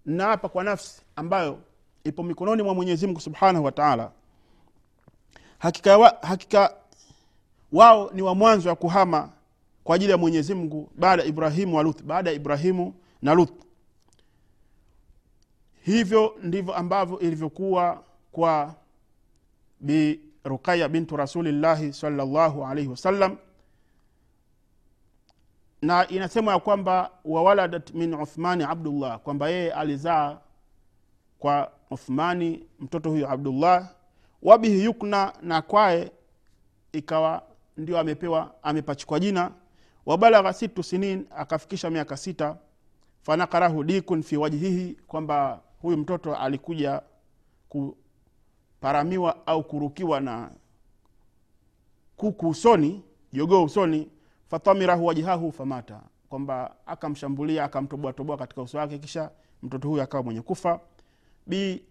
naapa 0.07 0.49
kwa 0.49 0.65
nafsi 0.65 1.03
ambayo 1.17 1.59
ipo 2.05 2.23
mikononi 2.23 2.63
mwa 2.63 2.75
mwenyezi 2.75 3.07
mungu 3.07 3.21
subhanahu 3.21 3.65
wa 3.65 3.73
taala. 3.73 4.11
Hakika, 5.59 5.99
wa, 5.99 6.17
hakika 6.23 6.75
wao 7.73 8.11
ni 8.15 8.23
wa 8.23 8.35
mwanzo 8.35 8.69
wa 8.69 8.77
kuhama 8.77 9.31
kwa 9.85 9.97
ajili 9.97 10.11
ya 10.11 10.19
mwenyezi 10.19 10.55
mungu 10.55 10.91
baada 10.97 11.25
ibrahimu 11.25 11.77
wa 11.77 11.83
luth 11.83 12.03
baada 12.03 12.31
ya 12.31 12.37
ibrahimu 12.37 12.95
na 13.23 13.35
luth 13.35 13.66
hivyo 15.87 16.37
ndivyo 16.43 16.75
ambavyo 16.75 17.19
ilivyokuwa 17.19 18.03
kwa 18.33 18.75
bi 19.81 20.21
ruqaya 20.45 20.89
bintu 20.89 21.17
rasulillahi 21.17 21.93
salllahu 21.93 22.67
alaihi 22.67 22.89
wasallam. 22.89 23.37
Na 25.83 26.09
inasemwa 26.09 26.53
ya 26.55 26.61
kwamba 26.61 27.11
wawaladat 27.25 27.95
min 27.95 28.15
uthmani 28.15 28.65
abdullah 28.65 29.19
kwamba 29.21 29.49
yeye 29.49 29.73
alizaa 29.73 30.39
kwa 31.39 31.73
uthmani 31.91 32.67
mtoto 32.81 33.11
huyo 33.11 33.31
abdullah. 33.31 33.89
Wabihi 34.43 34.85
yukna 34.85 35.33
na 35.43 35.63
kwaye 35.63 36.13
ikawa 36.93 37.43
ndio 37.77 37.99
amepewa 37.99 38.55
amepachikwa 38.63 39.21
jina. 39.21 39.51
Wabalagha 40.07 40.53
situ 40.53 40.83
sinin 40.83 41.27
akafikisha 41.37 41.91
miaka 41.91 42.17
sita. 42.17 42.57
Fanakarahu 43.23 43.85
dikun 43.85 44.23
fi 44.23 44.37
wajhihi 44.37 44.97
kwamba 45.07 45.61
huyu 45.83 45.97
mtoto 45.97 46.37
alikuja 46.37 47.03
kuparamiwa 47.69 49.47
au 49.47 49.65
kurukiwa 49.65 50.21
na 50.21 50.51
kuku 52.17 52.49
usoni 52.49 53.03
jogoo 53.33 53.65
usoni 53.65 54.09
fatamirahu 54.51 55.07
wajihahu 55.07 55.53
famata. 55.53 56.01
Kwamba 56.29 56.75
akamshambulia 56.87 57.65
akamtoboatoboa 57.65 58.37
katika 58.37 58.63
uso 58.63 58.79
wake 58.79 58.99
kisha 58.99 59.31
mtoto 59.63 59.89
huyu 59.89 60.03
akawa 60.03 60.23
mwenye 60.23 60.41
kufa. 60.43 60.81
Bi 61.47 61.83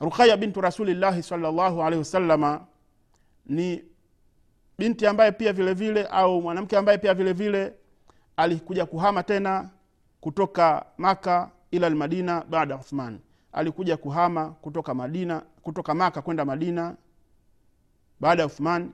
ruqaya 0.00 0.36
bintu 0.36 0.60
rasulillahi 0.60 1.22
salllahu 1.22 1.82
alaihi 1.82 1.98
wasalama 1.98 2.66
ni 3.46 3.84
binti 4.78 5.06
ambaye 5.06 5.32
pia 5.32 5.52
vile 5.52 5.74
vile 5.74 6.06
au 6.06 6.42
mwanamke 6.42 6.76
ambaye 6.76 6.98
pia 6.98 7.14
vile 7.14 7.32
vile 7.32 7.74
alikuja 8.36 8.86
kuhama 8.86 9.22
tena 9.22 9.70
kutoka 10.20 10.86
maka 10.98 11.50
ila 11.70 11.90
lmadina 11.90 12.44
baada 12.44 12.76
uthman. 12.76 13.20
Alikuja 13.52 13.96
kuhama 13.96 14.50
kutoka 14.50 14.94
madina 14.94 15.40
kutoka 15.62 15.94
maka 15.94 16.22
kwenda 16.22 16.44
madina 16.44 16.96
baada 18.20 18.42
ya 18.42 18.46
uthman. 18.46 18.92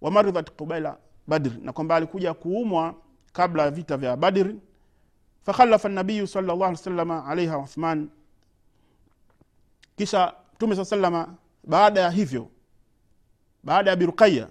Wamaridhat 0.00 0.50
qubaila 0.50 0.98
badr 1.26 1.50
na 1.62 1.72
kwamba 1.72 1.96
alikuja 1.96 2.34
kuumwa 2.34 2.94
kabla 3.32 3.62
ya 3.62 3.70
vita 3.70 3.96
vya 3.96 4.16
badr. 4.16 4.54
Fakhalafa 5.42 5.88
nabiyu 5.88 6.26
salllah 6.26 6.68
alih 6.68 6.78
salama 6.78 7.26
alaiha 7.26 7.58
uthman. 7.58 8.08
Kisha 9.96 10.34
mtume 10.54 10.76
saa 10.76 10.84
salama 10.84 11.34
baada 11.64 12.00
ya 12.00 12.10
hivyo 12.10 12.48
baada 13.64 13.90
ya 13.90 13.96
biruqaya 13.96 14.48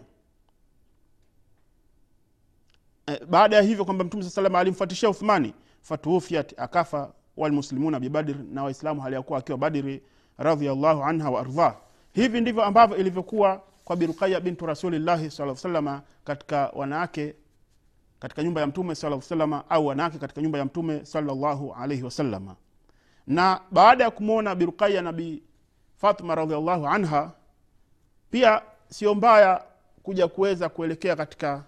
eh, 3.08 3.26
baada 3.30 3.56
ya 3.56 3.62
hivyo 3.62 3.86
kwamba 3.86 4.04
mtume 4.04 4.24
saa 4.24 4.30
salama 4.30 4.60
alimfuatishia 4.60 5.10
uthmani 5.10 5.54
fatuufiat 5.82 6.60
akafa 6.60 7.14
walmuslimuna 7.38 8.00
bibadr 8.00 8.36
na 8.52 8.64
waislamu 8.64 9.02
hali 9.02 9.16
yakuwa 9.16 9.40
akiwa 9.40 9.58
badri 9.58 10.04
radiallahu 10.38 11.04
anha 11.04 11.30
waardhah 11.30 11.76
hivi 12.14 12.42
ndivyo 12.42 12.64
ambavyo 12.64 12.98
ilivyokuwa 12.98 13.62
kwa 13.84 13.96
biruqaya 13.96 14.40
bintu 14.40 14.66
rasulillahi 14.66 15.32
saa 15.32 15.56
salama 15.56 16.02
katika 16.24 16.72
wanawake 16.76 17.36
katika 18.20 18.44
nyumba 18.44 18.62
ya 18.62 18.68
mtume 18.68 18.96
saa 18.96 19.22
salama 19.22 19.70
au 19.70 19.88
wanawake 19.88 20.18
katika 20.18 20.42
nyumba 20.42 20.60
ya 20.60 20.66
mtume 20.66 21.06
salallahu 21.06 21.74
alaihi 21.74 22.04
wasalama 22.04 22.56
na 23.28 23.60
baada 23.72 24.04
ya 24.04 24.12
kumwona 24.12 24.56
biruqaya 24.56 25.02
nabi 25.02 25.44
fatma 25.98 26.36
radiallahu 26.36 26.88
anha 26.88 27.32
pia 28.32 28.62
sio 28.90 29.16
mbaya 29.16 29.64
kuja 30.04 30.28
kuweza 30.28 30.70
kuelekea 30.70 31.16
katika 31.16 31.64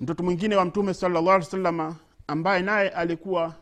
mtoto 0.00 0.22
mwingine 0.22 0.56
wa 0.56 0.64
mtume 0.64 0.94
salallahu 0.94 1.30
alih 1.30 1.46
salama 1.46 1.96
ambaye 2.26 2.62
naye 2.62 2.88
alikuwa 2.88 3.54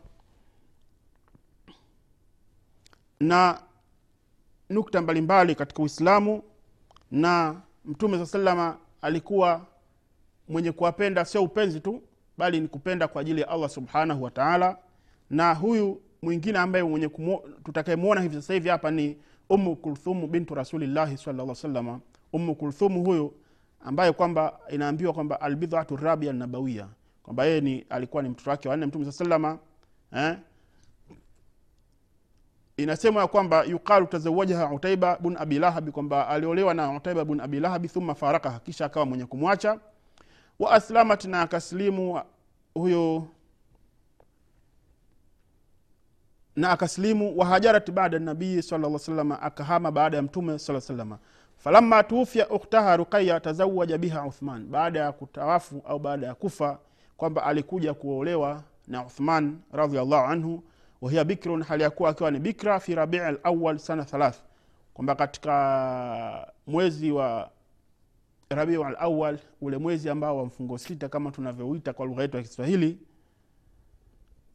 na 3.19 3.59
nukta 4.69 5.01
mbalimbali 5.01 5.55
katika 5.55 5.83
uislamu 5.83 6.43
na 7.11 7.61
mtume 7.85 8.17
saa 8.17 8.25
salama 8.25 8.77
alikuwa 9.01 9.65
mwenye 10.49 10.71
kuwapenda 10.71 11.25
sio 11.25 11.43
upenzi 11.43 11.79
tu 11.79 12.01
bali 12.37 12.59
ni 12.59 12.67
kupenda 12.67 13.07
kwa 13.07 13.21
ajili 13.21 13.41
ya 13.41 13.49
allah 13.49 13.69
subhanahu 13.69 14.23
wa 14.23 14.31
taala 14.31 14.77
na 15.29 15.53
huyu 15.53 16.01
mwingine 16.21 16.59
ambaye 16.59 16.83
mwenye 16.83 17.09
tutakayemwona 17.63 18.21
hivi 18.21 18.35
sasa 18.35 18.53
hivi 18.53 18.69
hapa 18.69 18.91
ni 18.91 19.17
umu 19.49 19.75
kulthumu 19.75 20.27
bintu 20.27 20.55
rasulillahi 20.55 21.17
salllah 21.17 21.55
salama 21.55 21.99
umu 22.33 22.55
kulthumu 22.55 23.03
huyu 23.03 23.33
ambaye 23.85 24.11
kwamba 24.11 24.59
inaambiwa 24.69 25.13
kwamba 25.13 25.41
albidhatu 25.41 25.95
rabia 25.95 26.33
nabawia 26.33 26.87
kwamba 27.23 27.45
yeye 27.45 27.61
ni 27.61 27.85
alikuwa 27.89 28.23
ni 28.23 28.29
mtoto 28.29 28.49
wake 28.49 28.69
wanne 28.69 28.85
mtume 28.85 29.05
saa 29.05 29.11
salama 29.11 29.59
eh? 30.15 30.37
Inasemwa 32.83 33.21
ya 33.21 33.27
kwamba 33.27 33.63
yuqalu 33.63 34.05
tazawajaha 34.07 34.73
utaiba 34.73 35.17
bun 35.21 35.37
abi 35.39 35.59
lahabi 35.59 35.91
kwamba 35.91 36.27
aliolewa 36.27 36.73
na 36.73 36.91
utaiba 36.97 37.25
bun 37.25 37.39
abi 37.39 37.59
lahabi 37.59 37.87
thumma 37.87 38.15
farakaha 38.15 38.59
kisha 38.59 38.85
akawa 38.85 39.05
mwenye 39.05 39.25
kumwacha. 39.25 39.79
Wa 40.59 40.71
aslamat 40.71 41.25
na 41.25 41.41
akaslimu 41.41 42.21
huyo 42.73 43.27
na 46.55 46.69
akaslimu 46.71 47.37
wahajarat 47.37 47.91
baada 47.91 48.19
nabii 48.19 48.61
sala 48.61 48.99
salama 48.99 49.41
akahama 49.41 49.91
baada 49.91 50.17
ya 50.17 50.23
mtume 50.23 50.59
saa 50.59 50.81
salama 50.81 51.17
falama 51.57 52.03
tuufya 52.03 52.49
ukhtaha 52.49 52.97
ruqaya 52.97 53.39
tazawaja 53.39 53.97
biha 53.97 54.25
uthman. 54.25 54.65
Baada 54.67 54.99
ya 54.99 55.11
kutawafu 55.11 55.81
au 55.87 55.99
baada 55.99 56.27
ya 56.27 56.35
kufa 56.35 56.79
kwamba 57.17 57.43
alikuja 57.43 57.93
kuolewa 57.93 58.63
na 58.87 59.05
uthman 59.05 59.59
radiallahu 59.71 60.25
anhu 60.31 60.63
wahiya 61.01 61.23
bikrun 61.23 61.63
hali 61.63 61.83
ya 61.83 61.89
kuwa 61.89 62.09
akiwa 62.09 62.31
ni 62.31 62.39
bikra 62.39 62.79
fi 62.79 62.95
rabii 62.95 63.17
lawal 63.43 63.77
sana 63.77 64.05
thalath. 64.05 64.37
Kwamba 64.93 65.15
katika 65.15 66.51
mwezi 66.67 67.11
wa 67.11 67.49
rabiu 68.49 68.83
lawal 68.83 69.39
ule 69.61 69.77
mwezi 69.77 70.09
ambao 70.09 70.37
wa 70.37 70.45
mfungo 70.45 70.77
sita 70.77 71.09
kama 71.09 71.31
tunavyouita 71.31 71.93
kwa 71.93 72.05
lugha 72.05 72.21
yetu 72.21 72.37
ya 72.37 72.43
kiswahili 72.43 72.99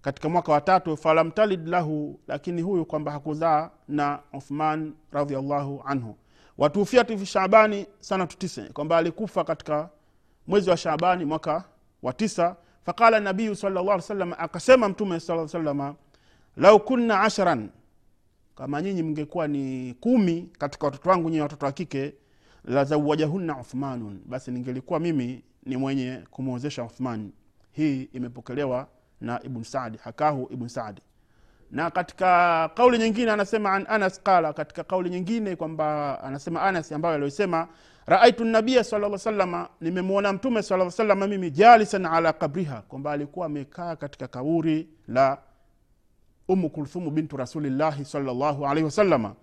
katika 0.03 0.29
mwaka 0.29 0.53
wa 0.53 0.61
tatu 0.61 0.97
falamtalid 0.97 1.69
lahu 1.69 2.21
lakini 2.29 2.63
huyu 2.63 2.85
kwamba 2.85 3.13
hakuzaa 3.13 3.71
na 3.89 4.19
uthman 4.33 4.93
radiallahu 5.13 5.83
anhu. 5.87 6.17
Watufiat 6.59 7.17
fi 7.19 7.27
shabani 7.27 7.87
sanatu 8.01 8.39
tisa 8.39 8.63
kwamba 8.73 8.97
alikufa 8.97 9.45
katika 9.45 9.89
mwezi 10.47 10.71
wa 10.71 10.77
shabani 10.77 11.25
mwaka 11.25 11.65
wa 12.03 12.13
tisa. 12.13 12.57
Faqala 12.87 13.21
nabiyu 13.21 13.57
sal 13.57 13.73
llah 13.73 14.37
akasema 14.39 14.89
mtume 14.89 15.21
saa 15.21 15.49
salama 15.49 15.95
lau 16.57 16.81
kunna 16.81 17.21
asharan 17.21 17.69
kama 18.55 18.83
nyinyi 18.83 19.03
mngekuwa 19.03 19.49
ni 19.49 19.95
kumi 20.01 20.49
katika 20.59 20.87
watoto 20.87 21.11
wangu 21.11 21.29
nyinyi 21.29 21.43
watoto 21.43 21.67
wa 21.67 21.73
kike 21.73 22.15
lazawajahunna 22.65 23.61
uthmanun 23.61 24.21
basi 24.27 24.51
ningelikuwa 24.51 25.01
mimi 25.01 25.43
ni 25.67 25.77
mwenye 25.77 26.21
kumwozesha 26.31 26.85
uthman. 26.85 27.33
Hii 27.73 28.03
imepokelewa 28.03 28.87
na 29.21 29.43
ibn 29.43 29.63
sadi 29.63 29.99
hakahu 30.05 30.49
ibn 30.53 30.69
sadi 30.69 31.01
na 31.71 31.91
katika 31.91 32.71
kauli 32.75 32.99
nyingine 32.99 33.31
anasema 33.31 33.73
an 33.73 33.87
anas 33.89 34.23
qala 34.23 34.53
katika 34.53 34.85
kauli 34.85 35.11
nyingine 35.11 35.57
kwamba 35.57 36.21
anasema 36.23 36.63
anas 36.63 36.93
ambayo 36.93 37.15
aliyosema 37.15 37.69
raaitu 38.07 38.45
nabia 38.45 38.85
sala 38.85 39.19
salama 39.19 39.69
nimemwona 39.81 40.33
mtume 40.33 40.63
sala 40.63 40.91
salama 40.91 41.27
mimi 41.27 41.51
jalisan 41.51 42.07
ala 42.07 42.33
kabriha 42.33 42.83
kwamba 42.83 43.13
alikuwa 43.13 43.47
amekaa 43.47 43.97
katika 43.97 44.29
kaburi 44.29 44.89
la 45.09 45.39
umu 46.49 46.71
kulthumu 46.71 47.11
bintu 47.11 47.37
rasulillahi 47.37 48.05
salllahu 48.05 48.67
alaihi 48.67 48.85
wasalama 48.85 49.35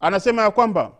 anasema 0.00 0.42
ya 0.42 0.50
kwamba 0.50 0.92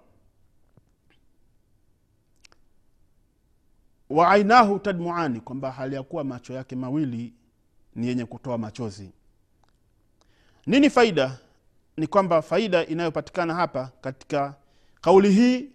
wa 4.10 4.30
ainahu 4.30 4.78
tadmuani 4.78 5.40
kwamba 5.40 5.72
hali 5.72 5.94
ya 5.94 6.02
kuwa 6.02 6.24
macho 6.24 6.52
yake 6.52 6.76
mawili 6.76 7.34
ni 7.94 8.08
yenye 8.08 8.24
kutoa 8.24 8.58
machozi. 8.58 9.10
Nini 10.66 10.90
faida? 10.90 11.38
Ni 11.96 12.06
kwamba 12.06 12.42
faida 12.42 12.86
inayopatikana 12.86 13.54
hapa 13.54 13.90
katika 14.00 14.54
kauli 15.00 15.32
hii 15.32 15.70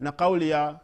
na 0.00 0.12
kauli 0.12 0.50
ya 0.50 0.80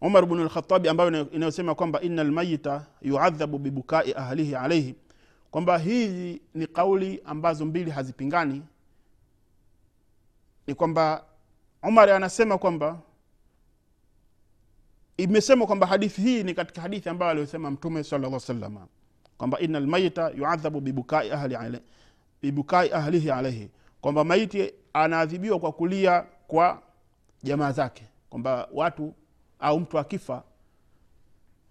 umar 0.00 0.26
bnu 0.26 0.44
lkhatabi 0.44 0.88
ambayo 0.88 1.30
inayosema 1.30 1.74
kwamba 1.74 2.00
ina 2.00 2.24
lmayita 2.24 2.86
yuadhabu 3.02 3.58
bibukai 3.58 4.12
ahlihi 4.14 4.54
alaihi 4.54 4.94
kwamba 5.52 5.78
hizi 5.78 6.42
ni 6.54 6.66
kauli 6.66 7.22
ambazo 7.24 7.64
mbili 7.66 7.90
hazipingani. 7.90 8.62
Ni 10.66 10.74
kwamba 10.74 11.24
umar 11.82 12.10
anasema 12.10 12.58
kwamba 12.58 13.00
imesema 15.16 15.66
kwamba 15.66 15.86
hadithi 15.86 16.22
hii 16.22 16.42
ni 16.42 16.54
katika 16.54 16.80
hadithi 16.82 17.08
ambayo 17.08 17.30
aliyosema 17.30 17.70
mtume 17.70 18.04
sala 18.04 18.28
llah 18.28 18.40
salama 18.40 18.86
kwamba 19.38 19.58
ina 19.60 19.80
lmaita 19.80 20.30
yuadhabu 20.30 20.80
bibukai 20.80 21.30
ahli 21.30 21.54
alaihi 21.56 21.86
bibukai 22.42 22.92
ahlihi 22.92 23.30
alaihi 23.30 23.70
kwamba 24.00 24.24
maiti 24.24 24.72
anaadhibiwa 24.92 25.58
kwa 25.58 25.72
kulia 25.72 26.26
kwa 26.46 26.82
jamaa 27.42 27.72
zake 27.72 28.04
kwamba 28.30 28.68
watu 28.72 29.14
au 29.60 29.80
mtu 29.80 29.98
akifa 29.98 30.42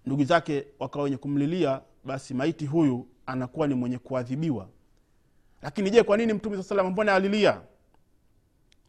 ndugu 0.06 0.24
zake 0.24 0.65
wakawa 0.80 1.04
wenye 1.04 1.17
kumlilia 1.17 1.82
basi 2.04 2.34
maiti 2.34 2.65
huyu 2.65 3.08
anakuwa 3.25 3.67
ni 3.67 3.73
mwenye 3.75 3.97
kuadhibiwa. 3.97 4.67
Lakini 5.62 5.89
je 5.89 6.03
kwa 6.03 6.17
nini 6.17 6.34
mtume 6.34 6.57
saa 6.57 6.63
salam 6.63 6.88
mbona 6.88 7.13
alilia? 7.15 7.62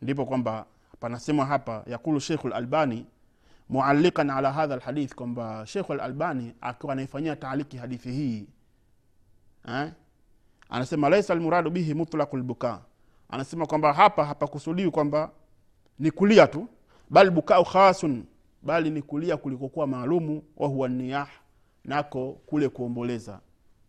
Ndipo 0.03 0.27
kwamba 0.27 0.67
panasemwa 1.01 1.47
hapa 1.47 1.83
yakulu 1.87 2.21
sheikhu 2.21 2.49
lalbani 2.49 3.07
mualikan 3.69 4.31
ala 4.31 4.53
hadha 4.53 4.77
lhadith 4.77 5.15
kwamba 5.15 5.67
shekhu 5.67 5.95
lalbani 5.95 6.55
akiwa 6.61 6.93
anaifanyia 6.93 7.37
taaliki 7.37 7.77
hadithi 7.77 8.13
hii 8.13 8.47
eh? 9.69 9.93
anasema 10.69 11.09
laisa 11.09 11.35
lmuradu 11.35 11.71
bihi 11.71 11.95
mutlaku 11.95 12.37
lbuka 12.37 12.83
anasema 13.29 13.67
kwamba 13.67 13.93
hapa 13.93 14.25
hapakusudiwi 14.25 14.91
kwamba 14.91 15.31
ni 15.99 16.11
kulia 16.11 16.47
tu 16.47 16.69
bal 17.11 17.31
bukau 17.31 17.65
khasun 17.65 18.25
bali 18.63 18.91
ni 18.91 19.03
kulia 19.03 19.37
kulikokuwa 19.37 19.87
maalumu 19.87 20.43
wahuwa 20.57 20.89
niyah 20.89 21.29
nako 21.85 22.33
kule 22.47 22.69
kuomboleza 22.69 23.41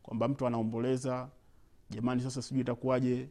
kwamba 0.04 0.28
mtu 0.28 0.48
anaomboleza 0.48 1.30
jamani 1.89 2.22
sasa 2.22 2.42
sijui 2.42 2.62
itakuwaje 2.62 3.30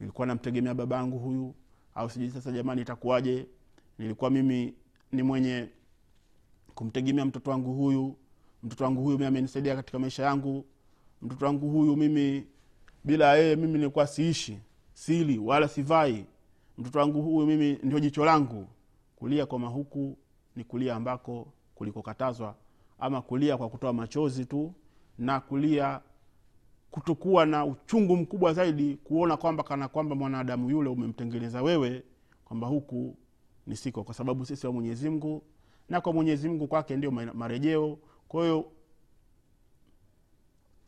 nilikuwa 0.00 0.26
namtegemea 0.26 0.74
babangu 0.74 1.18
huyu 1.18 1.54
au 1.94 2.10
sijui 2.10 2.30
sasa 2.30 2.52
jamani 2.52 2.82
itakuwaje 2.82 3.46
nilikuwa 3.98 4.30
mimi 4.30 4.74
ni 5.12 5.22
mwenye 5.22 5.68
kumtegemea 6.74 7.24
mtoto 7.24 7.50
wangu 7.50 7.74
huyu 7.74 8.16
mtoto 8.62 8.84
wangu 8.84 9.02
huyu 9.02 9.16
mimi 9.18 9.26
amenisaidia 9.26 9.76
katika 9.76 9.98
maisha 9.98 10.22
yangu 10.22 10.64
mtoto 11.22 11.46
wangu 11.46 11.70
huyu 11.70 11.96
mimi 11.96 12.46
bila 13.04 13.36
yeye 13.36 13.56
mimi 13.56 13.72
nilikuwa 13.78 14.06
siishi 14.06 14.58
sili 14.94 15.38
wala 15.38 15.68
sivai 15.68 16.26
mtoto 16.78 16.98
wangu 16.98 17.22
huyu 17.22 17.46
mimi 17.46 17.78
ndio 17.82 18.00
jicho 18.00 18.24
langu. 18.24 18.66
Kulia 19.16 19.46
kwa 19.46 19.58
mahuku 19.58 20.16
ni 20.56 20.64
kulia 20.64 20.96
ambako 20.96 21.52
kulikokatazwa 21.74 22.54
ama 22.98 23.22
kulia 23.22 23.56
kwa 23.56 23.68
kutoa 23.68 23.92
machozi 23.92 24.44
tu 24.44 24.74
na 25.18 25.40
kulia 25.40 26.00
kutokuwa 26.90 27.46
na 27.46 27.64
uchungu 27.64 28.16
mkubwa 28.16 28.52
zaidi 28.52 28.96
kuona 28.96 29.36
kwamba 29.36 29.62
kana 29.62 29.88
kwamba 29.88 30.14
mwanadamu 30.16 30.70
yule 30.70 30.88
umemtengeneza 30.90 31.62
wewe 31.62 32.02
kwamba 32.44 32.66
huku 32.66 33.16
ni 33.66 33.76
siko 33.76 34.04
kwa 34.04 34.14
sababu 34.14 34.46
sisi 34.46 34.66
wa 34.66 34.72
mwenyezi 34.72 35.10
mungu 35.10 35.42
na 35.88 36.00
kwa 36.00 36.12
mwenyezi 36.12 36.48
mungu 36.48 36.66
kwake 36.66 36.96
ndio 36.96 37.10
marejeo. 37.10 37.98
Kwa 38.28 38.42
hiyo 38.44 38.64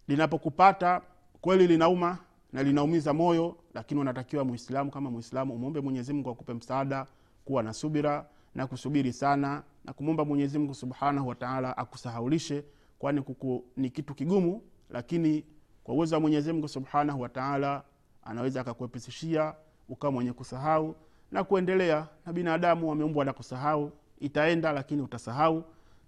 linapokupata 0.09 1.03
kweli 1.41 1.67
linauma 1.67 2.19
na 2.53 2.63
linaumiza 2.63 3.15
moyo 3.15 3.57
lakini 3.75 4.01
unatakiwa 4.01 4.45
muislamu 4.45 4.91
kama 4.91 5.11
muislamu 5.11 5.55
umwombe 5.55 5.81
mwenyezi 5.81 6.13
mungu 6.13 6.31
akupe 6.31 6.55
msaada 6.55 7.07
kuwa 7.45 7.63
na 7.63 7.73
subira 7.73 8.27
na 8.55 8.67
kusubiri 8.67 9.13
sana 9.13 9.63
na 9.85 9.93
kumwomba 9.93 10.25
mwenyezi 10.25 10.59
mungu 10.59 10.75
subhanahu 10.75 11.29
wataala 11.29 11.77
akusahaulishe 11.77 12.65
kwani 12.99 13.23
kuku, 13.23 13.65
ni 13.77 13.91
kitu 13.91 14.15
kigumu 14.15 14.63
lakini 14.91 15.45
kwa 15.85 15.95
uwezo 15.95 16.15
wa 16.17 16.21
mwenyezi 16.21 16.69
subhanahu 16.69 17.21
wataala 17.21 17.83
anaweza 18.25 18.61
akakuepesishia 18.61 19.55
ukawa 19.89 20.13
mwenye 20.13 20.33
kusahau 20.33 20.95
na 21.33 21.45
kuendelea. 21.45 22.09
Na 22.27 22.33
binadamu 22.33 22.89
wameumbwa 22.89 23.25
na 23.25 23.33
kusahau 23.33 23.93
itaenda 24.21 24.73
lakini 24.73 25.03
utasahau. 25.03 25.65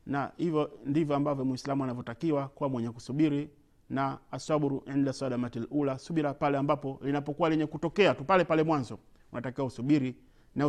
Na 0.07 0.33
hivyo 0.37 0.71
ndivyo 0.87 1.17
ambavyo 1.17 1.45
muislamu 1.45 1.85
anavyotakiwa 1.85 2.49
kuwa 2.49 2.69
mwenye 2.69 2.91
kusubiri. 2.91 3.51
Na 3.91 4.19
asabru 4.31 4.83
inda 4.95 5.13
sadamati 5.13 5.59
lula 5.59 5.99
subira 5.99 6.35
pale 6.35 6.59
ambapo 6.59 6.99
linapokuwa 7.03 7.51
lenye 7.51 7.67
kutokea 7.67 8.15
tu 8.15 8.25
pale 8.25 8.45
pale 8.45 8.63
mwanzo. 8.63 8.99
Unatakiwa 9.33 9.67
usubiri 9.67 10.15
na 10.55 10.67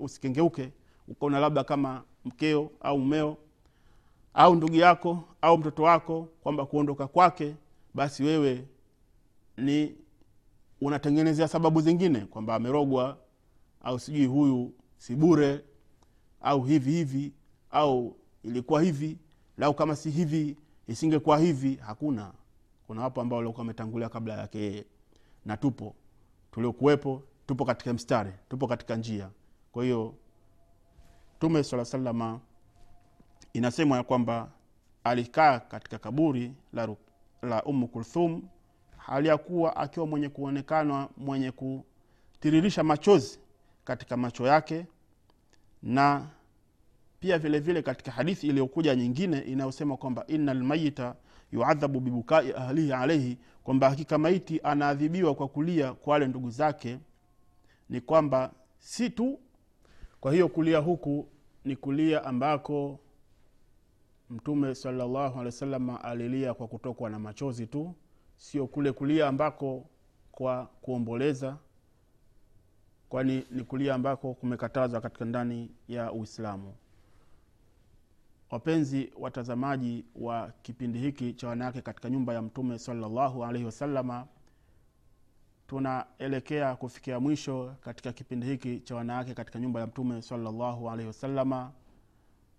usikengeuke 0.00 0.72
ukaona 1.08 1.40
labda 1.40 1.64
kama 1.64 2.02
mkeo 2.24 2.70
au 2.80 2.98
mmeo 2.98 3.36
au 4.34 4.54
ndugu 4.54 4.74
yako 4.74 5.24
au 5.42 5.58
mtoto 5.58 5.82
wako 5.82 6.28
kwamba 6.42 6.66
kuondoka 6.66 7.06
kwake 7.06 7.54
basi 7.94 8.22
wewe 8.22 8.64
ni 9.56 9.94
unatengenezea 10.80 11.48
sababu 11.48 11.80
zingine 11.80 12.20
kwamba 12.20 12.54
amerogwa 12.54 13.18
au 13.82 13.98
sijui 13.98 14.26
huyu 14.26 14.72
si 14.98 15.16
bure 15.16 15.64
au 16.40 16.62
hivi 16.62 16.90
hivi 16.90 17.32
au 17.70 18.16
ilikuwa 18.42 18.82
hivi 18.82 19.18
lau 19.58 19.74
kama 19.74 19.96
si 19.96 20.10
hivi 20.10 20.56
isingekuwa 20.88 21.38
hivi. 21.38 21.74
Hakuna. 21.74 22.32
Kuna 22.86 23.02
wapo 23.02 23.20
ambao 23.20 23.36
walikuwa 23.38 23.58
wametangulia 23.60 24.08
kabla 24.08 24.38
yake 24.38 24.58
yeye. 24.58 24.84
Na 25.44 25.56
tupo. 25.56 25.94
Tuliokuwepo 26.52 27.22
tupo 27.46 27.64
katika 27.64 27.92
mstari 27.92 28.32
tupo 28.48 28.66
katika 28.66 28.96
njia. 28.96 29.30
Kwa 29.72 29.84
hiyo 29.84 30.14
tume 31.38 31.62
sala 31.64 31.84
salama 31.84 32.40
inasemwa 33.52 33.96
ya 33.96 34.02
kwamba 34.02 34.50
alikaa 35.04 35.58
katika 35.58 35.98
kaburi 35.98 36.52
la, 36.72 36.88
la 37.42 37.62
umu 37.64 37.88
kulthum 37.88 38.42
hali 38.96 39.28
ya 39.28 39.36
kuwa 39.38 39.76
akiwa 39.76 40.06
mwenye 40.06 40.28
kuonekana 40.28 41.08
mwenye 41.16 41.52
kutiririsha 41.52 42.82
machozi 42.84 43.38
katika 43.84 44.16
macho 44.16 44.46
yake 44.46 44.86
na 45.82 46.26
pia 47.20 47.38
vile 47.38 47.58
vile 47.60 47.82
katika 47.82 48.10
hadithi 48.12 48.46
iliyokuja 48.46 48.94
nyingine 48.94 49.38
inayosema 49.38 49.96
kwamba 49.96 50.24
ina 50.26 50.54
lmayita 50.54 51.14
yuadhabu 51.52 52.00
bibukai 52.00 52.52
ahlihi 52.52 52.92
alaihi 52.92 53.38
kwamba 53.64 53.90
hakika 53.90 54.18
maiti 54.18 54.60
anaadhibiwa 54.62 55.34
kwa 55.34 55.48
kulia 55.48 55.92
kwa 55.92 56.12
wale 56.12 56.26
ndugu 56.26 56.50
zake 56.50 56.98
ni 57.88 58.00
kwamba 58.00 58.52
si 58.78 59.10
tu. 59.10 59.38
Kwa 60.20 60.32
hiyo 60.32 60.48
kulia 60.48 60.78
huku 60.78 61.28
ni 61.64 61.76
kulia 61.76 62.24
ambako 62.24 62.98
mtume 64.30 64.74
salallahu 64.74 65.34
alehi 65.34 65.46
wasallam 65.46 65.90
alilia 66.02 66.54
kwa 66.54 66.68
kutokwa 66.68 67.10
na 67.10 67.18
machozi 67.18 67.66
tu 67.66 67.94
sio 68.36 68.66
kule 68.66 68.92
kulia 68.92 69.28
ambako 69.28 69.86
kwa 70.32 70.66
kuomboleza 70.66 71.56
kwani 73.08 73.44
ni 73.50 73.64
kulia 73.64 73.94
ambako 73.94 74.34
kumekatazwa 74.34 75.00
katika 75.00 75.24
ndani 75.24 75.70
ya 75.88 76.12
uislamu. 76.12 76.74
Wapenzi 78.50 79.12
watazamaji 79.18 80.04
wa 80.16 80.52
kipindi 80.62 80.98
hiki 80.98 81.34
cha 81.34 81.48
wanawake 81.48 81.80
katika 81.82 82.10
nyumba 82.10 82.34
ya 82.34 82.42
mtume 82.42 82.78
salallahu 82.78 83.44
alaihi 83.44 83.66
wasalama 83.66 84.26
tunaelekea 85.66 86.76
kufikia 86.76 87.20
mwisho 87.20 87.74
katika 87.80 88.12
kipindi 88.12 88.46
hiki 88.46 88.80
cha 88.80 88.94
wanawake 88.94 89.34
katika 89.34 89.58
nyumba 89.58 89.80
ya 89.80 89.86
mtume 89.86 90.22
salallahu 90.22 90.90
alaihi 90.90 91.06
wasalama 91.06 91.72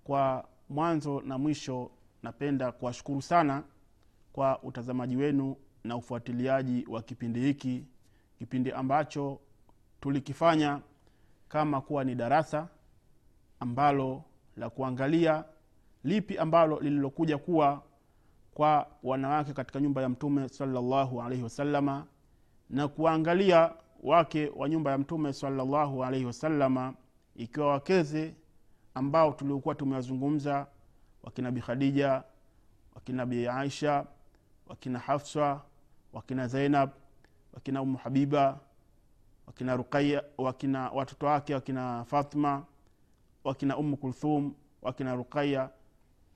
kwa 0.03 0.47
mwanzo 0.71 1.21
na 1.21 1.37
mwisho 1.37 1.91
napenda 2.23 2.71
kuwashukuru 2.71 3.21
sana 3.21 3.63
kwa 4.33 4.63
utazamaji 4.63 5.15
wenu 5.15 5.55
na 5.83 5.95
ufuatiliaji 5.95 6.85
wa 6.89 7.01
kipindi 7.01 7.39
hiki 7.39 7.85
kipindi 8.37 8.71
ambacho 8.71 9.39
tulikifanya 10.01 10.81
kama 11.47 11.81
kuwa 11.81 12.03
ni 12.03 12.15
darasa 12.15 12.67
ambalo 13.59 14.23
la 14.57 14.69
kuangalia 14.69 15.43
lipi 16.03 16.37
ambalo 16.37 16.79
lililokuja 16.79 17.37
kuwa 17.37 17.83
kwa 18.53 18.87
wanawake 19.03 19.53
katika 19.53 19.79
nyumba 19.79 20.01
ya 20.01 20.09
mtume 20.09 20.49
salallahu 20.49 21.21
alaihi 21.21 21.43
wasalama 21.43 22.05
na 22.69 22.87
kuwaangalia 22.87 23.73
wake 24.03 24.51
wa 24.55 24.69
nyumba 24.69 24.91
ya 24.91 24.97
mtume 24.97 25.33
salallahu 25.33 26.03
alaihi 26.05 26.25
wasalama 26.25 26.93
ikiwa 27.35 27.67
wakeze 27.67 28.35
ambao 28.93 29.31
tuliokuwa 29.33 29.75
tumewazungumza 29.75 30.67
wakina 31.23 31.51
bi 31.51 31.61
khadija 31.61 32.23
wakina 32.95 33.25
bi 33.25 33.47
aisha 33.47 34.05
wakina 34.67 34.99
hafsa 34.99 35.61
wakina 36.13 36.47
zainab 36.47 36.89
wakina 37.53 37.81
umu 37.81 37.97
habiba 37.97 38.59
wakina 39.47 39.75
ruqaya 39.75 40.23
wakina 40.37 40.89
watoto 40.89 41.25
wake 41.25 41.53
wakina 41.53 42.05
fatma 42.05 42.65
wakina 43.43 43.77
umu 43.77 43.97
kulthum 43.97 44.53
wakina 44.81 45.15
ruqaya 45.15 45.69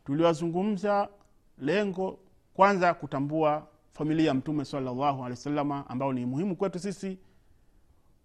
tuliwazungumza 0.06 1.10
lengo 1.58 2.20
kwanza 2.54 2.94
kutambua 2.94 3.68
familia 3.94 4.26
ya 4.28 4.34
mtume 4.34 4.66
salllahu 4.66 5.04
alehi 5.06 5.30
wasalama 5.32 5.90
ambao 5.90 6.14
ni 6.14 6.26
muhimu 6.26 6.56
kwetu 6.56 6.80
sisi 6.80 7.18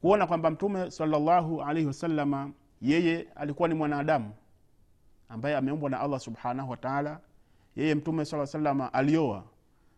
kuona 0.00 0.26
kwamba 0.26 0.50
mtume 0.50 0.90
salllahu 0.90 1.62
alaihi 1.62 1.86
wasalama 1.86 2.52
yeye 2.80 3.28
alikuwa 3.36 3.68
ni 3.68 3.74
mwanadamu 3.74 4.34
ambaye 5.28 5.56
ameumbwa 5.56 5.90
na 5.90 6.00
allah 6.00 6.20
subhanahu 6.20 6.70
wataala 6.70 7.20
yeye 7.76 7.94
mtume 7.94 8.24
saa 8.24 8.46
salama 8.46 8.92
alioa. 8.92 9.44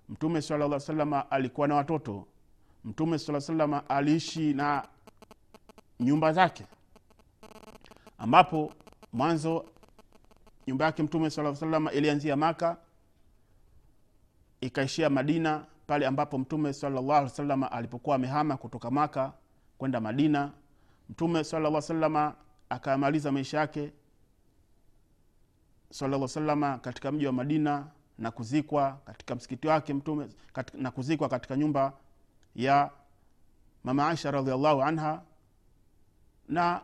Mtume 0.08 0.42
sala 0.42 0.80
salama 0.80 1.30
alikuwa 1.30 1.68
na 1.68 1.74
watoto. 1.74 2.26
Mtume 2.84 3.18
saa 3.18 3.40
salama 3.40 3.88
aliishi 3.90 4.54
na 4.54 4.88
nyumba 6.00 6.32
zake 6.32 6.66
ambapo 8.18 8.72
mwanzo 9.12 9.64
nyumba 10.66 10.84
yake 10.84 11.02
mtume 11.02 11.30
saa 11.30 11.54
salama 11.54 11.92
ilianzia 11.92 12.36
maka 12.36 12.76
ikaishia 14.60 15.10
madina 15.10 15.66
pale 15.86 16.06
ambapo 16.06 16.38
mtume 16.38 16.72
salllah 16.72 17.28
salama 17.28 17.72
alipokuwa 17.72 18.16
amehama 18.16 18.56
kutoka 18.56 18.90
maka 18.90 19.32
kwenda 19.78 20.00
madina. 20.00 20.52
Mtume 21.10 21.44
salllah 21.44 21.82
salama 21.82 22.34
akamaliza 22.72 23.32
maisha 23.32 23.58
yake 23.58 23.92
salaa 25.90 26.28
salama 26.28 26.78
katika 26.78 27.12
mji 27.12 27.26
wa 27.26 27.32
madina 27.32 27.86
na 28.18 28.30
kuzikwa 28.30 28.98
katika 29.04 29.34
msikiti 29.34 29.68
wake 29.68 29.94
mtume 29.94 30.28
katika, 30.52 30.78
na 30.78 30.90
kuzikwa 30.90 31.28
katika 31.28 31.56
nyumba 31.56 31.92
ya 32.56 32.90
mama 33.84 34.08
aisha 34.08 34.30
radiallahu 34.30 34.82
anha. 34.82 35.22
Na 36.48 36.80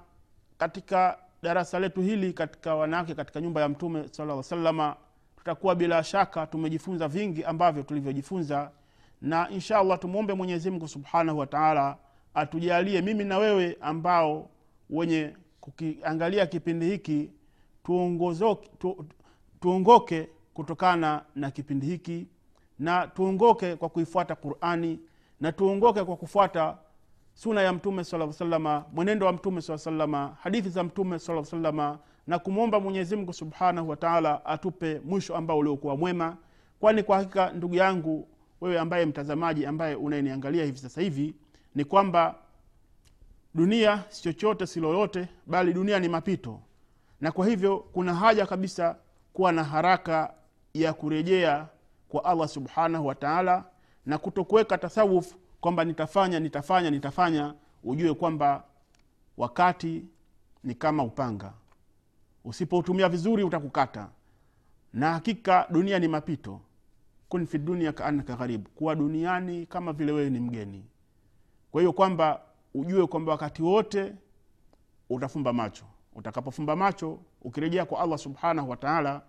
katika 0.58 1.18
darasa 1.42 1.78
letu 1.78 2.00
hili 2.02 2.32
katika 2.32 2.74
wanawake 2.74 3.14
katika 3.14 3.40
nyumba 3.40 3.60
ya 3.60 3.68
mtume 3.68 4.08
sala 4.08 4.42
salama 4.42 4.96
tutakuwa 5.36 5.74
bila 5.74 6.04
shaka 6.04 6.46
tumejifunza 6.46 7.08
vingi 7.08 7.44
ambavyo 7.44 7.82
tulivyojifunza. 7.82 8.70
Na 9.22 9.50
insha 9.50 9.78
allah 9.78 9.98
tumwombe 9.98 10.34
mwenyezimngu 10.34 10.88
subhanahu 10.88 11.38
wataala 11.38 11.96
atujalie 12.34 13.02
mimi 13.02 13.24
na 13.24 13.38
wewe 13.38 13.76
ambao 13.80 14.50
wenye 14.90 15.36
kukiangalia 15.72 16.46
kipindi 16.46 16.86
hiki 16.86 17.30
tu, 18.78 19.06
tuongoke 19.60 20.28
kutokana 20.54 21.22
na 21.34 21.50
kipindi 21.50 21.86
hiki 21.86 22.26
na 22.78 23.06
tuongoke 23.06 23.76
kwa 23.76 23.88
kuifuata 23.88 24.34
qurani 24.34 24.98
na 25.40 25.52
tuongoke 25.52 26.04
kwa 26.04 26.16
kufuata 26.16 26.76
suna 27.34 27.62
ya 27.62 27.72
mtume 27.72 28.04
sala 28.04 28.32
salama 28.32 28.84
mwenendo 28.92 29.26
wa 29.26 29.32
mtume 29.32 29.60
saa 29.60 29.78
salama 29.78 30.36
hadithi 30.42 30.68
za 30.68 30.84
mtume 30.84 31.18
saa 31.18 31.44
salama 31.44 31.98
na 32.26 32.38
kumwomba 32.38 32.80
mwenyezimngu 32.80 33.32
subhanahu 33.32 33.88
wataala 33.88 34.44
atupe 34.46 35.00
mwisho 35.04 35.36
ambao 35.36 35.58
uliokuwa 35.58 35.96
mwema. 35.96 36.36
Kwani 36.80 37.02
kwa 37.02 37.16
hakika 37.16 37.52
ndugu 37.52 37.74
yangu 37.74 38.28
wewe 38.60 38.78
ambaye 38.78 39.06
mtazamaji 39.06 39.66
ambaye 39.66 39.94
unayeniangalia 39.94 40.64
hivi 40.64 40.78
sasa 40.78 41.00
hivi 41.00 41.34
ni 41.74 41.84
kwamba 41.84 42.34
dunia 43.54 44.04
si 44.08 44.22
chochote 44.22 44.66
si 44.66 44.80
lolote 44.80 45.28
bali 45.46 45.72
dunia 45.72 45.98
ni 46.00 46.08
mapito. 46.08 46.60
Na 47.20 47.32
kwa 47.32 47.46
hivyo 47.46 47.78
kuna 47.78 48.14
haja 48.14 48.46
kabisa 48.46 48.96
kuwa 49.32 49.52
na 49.52 49.64
haraka 49.64 50.34
ya 50.74 50.92
kurejea 50.92 51.66
kwa 52.08 52.24
allah 52.24 52.48
subhanahu 52.48 53.06
wataala 53.06 53.64
na 54.06 54.18
kutokuweka 54.18 54.78
tasawuf 54.78 55.34
kwamba 55.60 55.84
nitafanya 55.84 56.40
nitafanya 56.40 56.90
nitafanya 56.90 57.54
ujue 57.84 58.14
kwamba 58.14 58.64
wakati 59.36 60.04
ni 60.64 60.74
kama 60.74 61.02
upanga. 61.02 61.52
Usipoutumia 62.44 63.08
vizuri 63.08 63.42
utakukata. 63.42 64.08
Na 64.92 65.12
hakika 65.12 65.66
dunia 65.70 65.98
ni 65.98 66.08
mapito. 66.08 66.60
Kun 67.28 67.46
fi 67.46 67.58
dunia 67.58 67.92
kaanaka 67.92 68.36
gharibu 68.36 68.70
kuwa 68.70 68.94
duniani 68.94 69.66
kama 69.66 69.92
vile 69.92 70.12
wewe 70.12 70.30
ni 70.30 70.40
mgeni. 70.40 70.84
Kwa 71.72 71.80
hiyo 71.80 71.92
kwamba 71.92 72.40
ujue 72.80 73.06
kwamba 73.06 73.32
wakati 73.32 73.62
wote 73.62 74.14
utafumba 75.10 75.52
macho. 75.52 75.84
Utakapofumba 76.14 76.76
macho 76.76 77.18
ukirejea 77.42 77.84
kwa 77.84 78.00
allah 78.00 78.18
subhanahu 78.18 78.70
wataala 78.70 79.22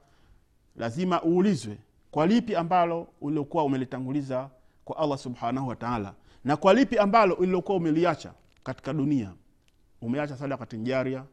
lazima 0.76 1.24
uulizwe 1.24 1.78
kwa 2.12 2.28
lipi 2.28 2.56
ambalo 2.56 3.08
uliokuwa 3.22 3.64
umelitanguliza 3.64 4.50
kwa 4.86 4.98
allah 4.98 5.18
subhanahu 5.18 5.68
wataala 5.68 6.14
na 6.44 6.58
kwa 6.58 6.74
lipi 6.74 6.98
ambalo 6.98 7.36
ulilokuwa 7.36 7.78
umeliacha 7.78 8.34
katika 8.64 8.94
dunia? 8.94 9.34
Umeacha 10.02 10.38
sadakatin 10.38 10.84
jaria 10.84 11.24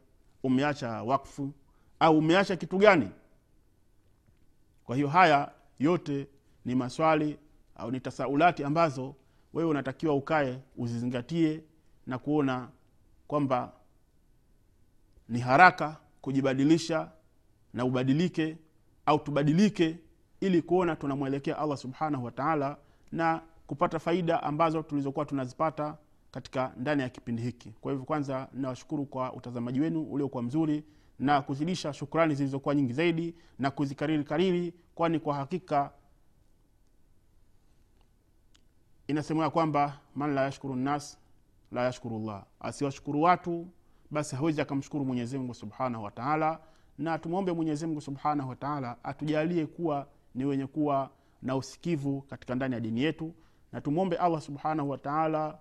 umeacha 0.42 1.02
wakfu 1.02 1.52
au 2.00 2.18
umeacha 2.18 2.56
kitu 2.56 2.78
gani? 2.78 3.10
Kwa 4.84 4.96
hiyo 4.96 5.08
haya 5.08 5.50
yote 5.78 6.28
ni 6.64 6.74
maswali 6.74 7.38
au 7.76 7.90
ni 7.90 8.00
tasaulati 8.00 8.64
ambazo 8.64 9.14
wewe 9.54 9.70
unatakiwa 9.70 10.14
ukae 10.14 10.58
uzizingatie 10.76 11.62
na 12.06 12.18
kuona 12.18 12.68
kwamba 13.26 13.72
ni 15.28 15.40
haraka 15.40 15.96
kujibadilisha 16.20 17.10
na 17.74 17.84
ubadilike 17.84 18.58
au 19.06 19.18
tubadilike 19.18 19.98
ili 20.40 20.62
kuona 20.62 20.96
tunamwelekea 20.96 21.58
allah 21.58 21.76
subhanahu 21.78 22.24
wataala 22.24 22.76
na 23.12 23.42
kupata 23.66 23.98
faida 23.98 24.42
ambazo 24.42 24.82
tulizokuwa 24.82 25.24
tunazipata 25.24 25.96
katika 26.30 26.72
ndani 26.76 27.02
ya 27.02 27.08
kipindi 27.08 27.42
hiki. 27.42 27.70
Kwa 27.80 27.92
hivyo 27.92 28.04
kwanza 28.06 28.48
nawashukuru 28.52 29.06
kwa 29.06 29.32
utazamaji 29.32 29.80
wenu 29.80 30.02
uliokuwa 30.02 30.42
mzuri 30.42 30.84
na 31.18 31.42
kuzidisha 31.42 31.92
shukrani 31.92 32.34
zilizokuwa 32.34 32.74
nyingi 32.74 32.92
zaidi 32.92 33.34
na 33.58 33.70
kuzikariri 33.70 34.24
kariri 34.24 34.74
kwani 34.94 35.18
kwa 35.20 35.34
hakika 35.34 35.90
inasemea 39.06 39.50
kwamba 39.50 39.98
man 40.14 40.34
la 40.34 40.42
yashkuru 40.42 40.76
nnas 40.76 41.18
la 41.72 41.84
yashkuru 41.84 42.18
llah 42.18 42.44
asiwashukuru 42.60 43.22
watu 43.22 43.68
basi 44.10 44.36
hawezi 44.36 44.60
akamshukuru 44.60 45.04
mwenyezimngu 45.04 45.54
subhanahu 45.54 46.04
wataala 46.04 46.60
na 46.98 47.18
tumwombe 47.18 47.52
mwenyezimngu 47.52 48.00
subhanahu 48.00 48.48
wataala 48.48 48.96
atujalie 49.04 49.66
kuwa 49.66 50.06
ni 50.34 50.44
wenye 50.44 50.66
kuwa 50.66 51.10
na 51.42 51.56
usikivu 51.56 52.20
katika 52.22 52.54
ndani 52.54 52.74
ya 52.74 52.80
dini 52.80 53.02
yetu. 53.02 53.34
Na 53.72 53.80
tumwombe 53.80 54.16
allah 54.16 54.40
subhanahu 54.40 54.90
wataala 54.90 55.58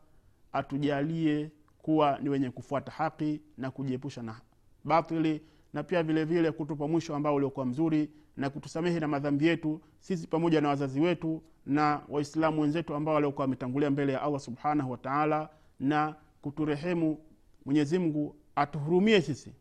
atujalie 0.54 1.52
kuwa 1.78 2.20
ni 2.22 2.30
wenye 2.30 2.50
kufuata 2.50 2.92
haki 2.92 3.42
na 3.58 3.72
kujiepusha 3.72 4.22
na 4.24 4.42
batili. 4.84 5.42
Na 5.74 5.84
pia 5.84 6.04
vile 6.04 6.26
vile 6.26 6.52
kutupa 6.52 6.88
mwisho 6.88 7.16
ambao 7.16 7.36
uliokuwa 7.36 7.66
mzuri 7.66 8.12
na 8.38 8.50
kutusamehe 8.50 9.00
na 9.00 9.08
madhambi 9.08 9.48
yetu 9.48 9.82
sisi 10.00 10.28
pamoja 10.28 10.62
na 10.62 10.70
wazazi 10.70 11.00
wetu 11.02 11.44
na 11.66 12.02
waislamu 12.10 12.62
wenzetu 12.62 12.96
ambao 12.96 13.14
waliokuwa 13.16 13.44
wametangulia 13.44 13.90
mbele 13.90 14.14
ya 14.14 14.22
allah 14.22 14.40
subhanahu 14.40 14.92
wataala 14.92 15.50
na 15.80 16.16
kuturehemu 16.42 17.18
mwenyezimngu 17.66 18.36
atuhurumie 18.56 19.22
sisi 19.22 19.54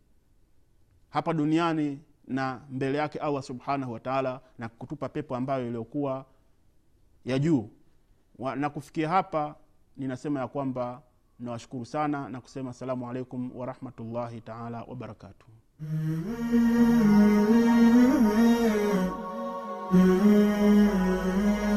hapa 1.11 1.33
duniani 1.33 2.01
na 2.27 2.61
mbele 2.71 2.99
yake 2.99 3.19
allah 3.19 3.43
subhanahu 3.43 3.93
wataala 3.93 4.41
na 4.59 4.69
kutupa 4.69 5.09
pepo 5.09 5.37
ambayo 5.37 5.67
iliyokuwa 5.67 6.27
ya 7.25 7.39
juu. 7.39 7.71
Na 8.57 8.71
kufikia 8.71 9.09
hapa 9.09 9.55
ninasema 9.97 10.41
ya 10.41 10.49
kwamba 10.49 11.03
nawashukuru 11.41 11.85
sana 11.87 12.29
na 12.29 12.41
kusema 12.41 12.71
assalamu 12.71 13.11
alaikum 13.11 13.57
warahmatullahi 13.57 14.41
taala 14.41 14.83
wabarakatuh 14.83 15.47
Mm-hmm. 19.95 21.74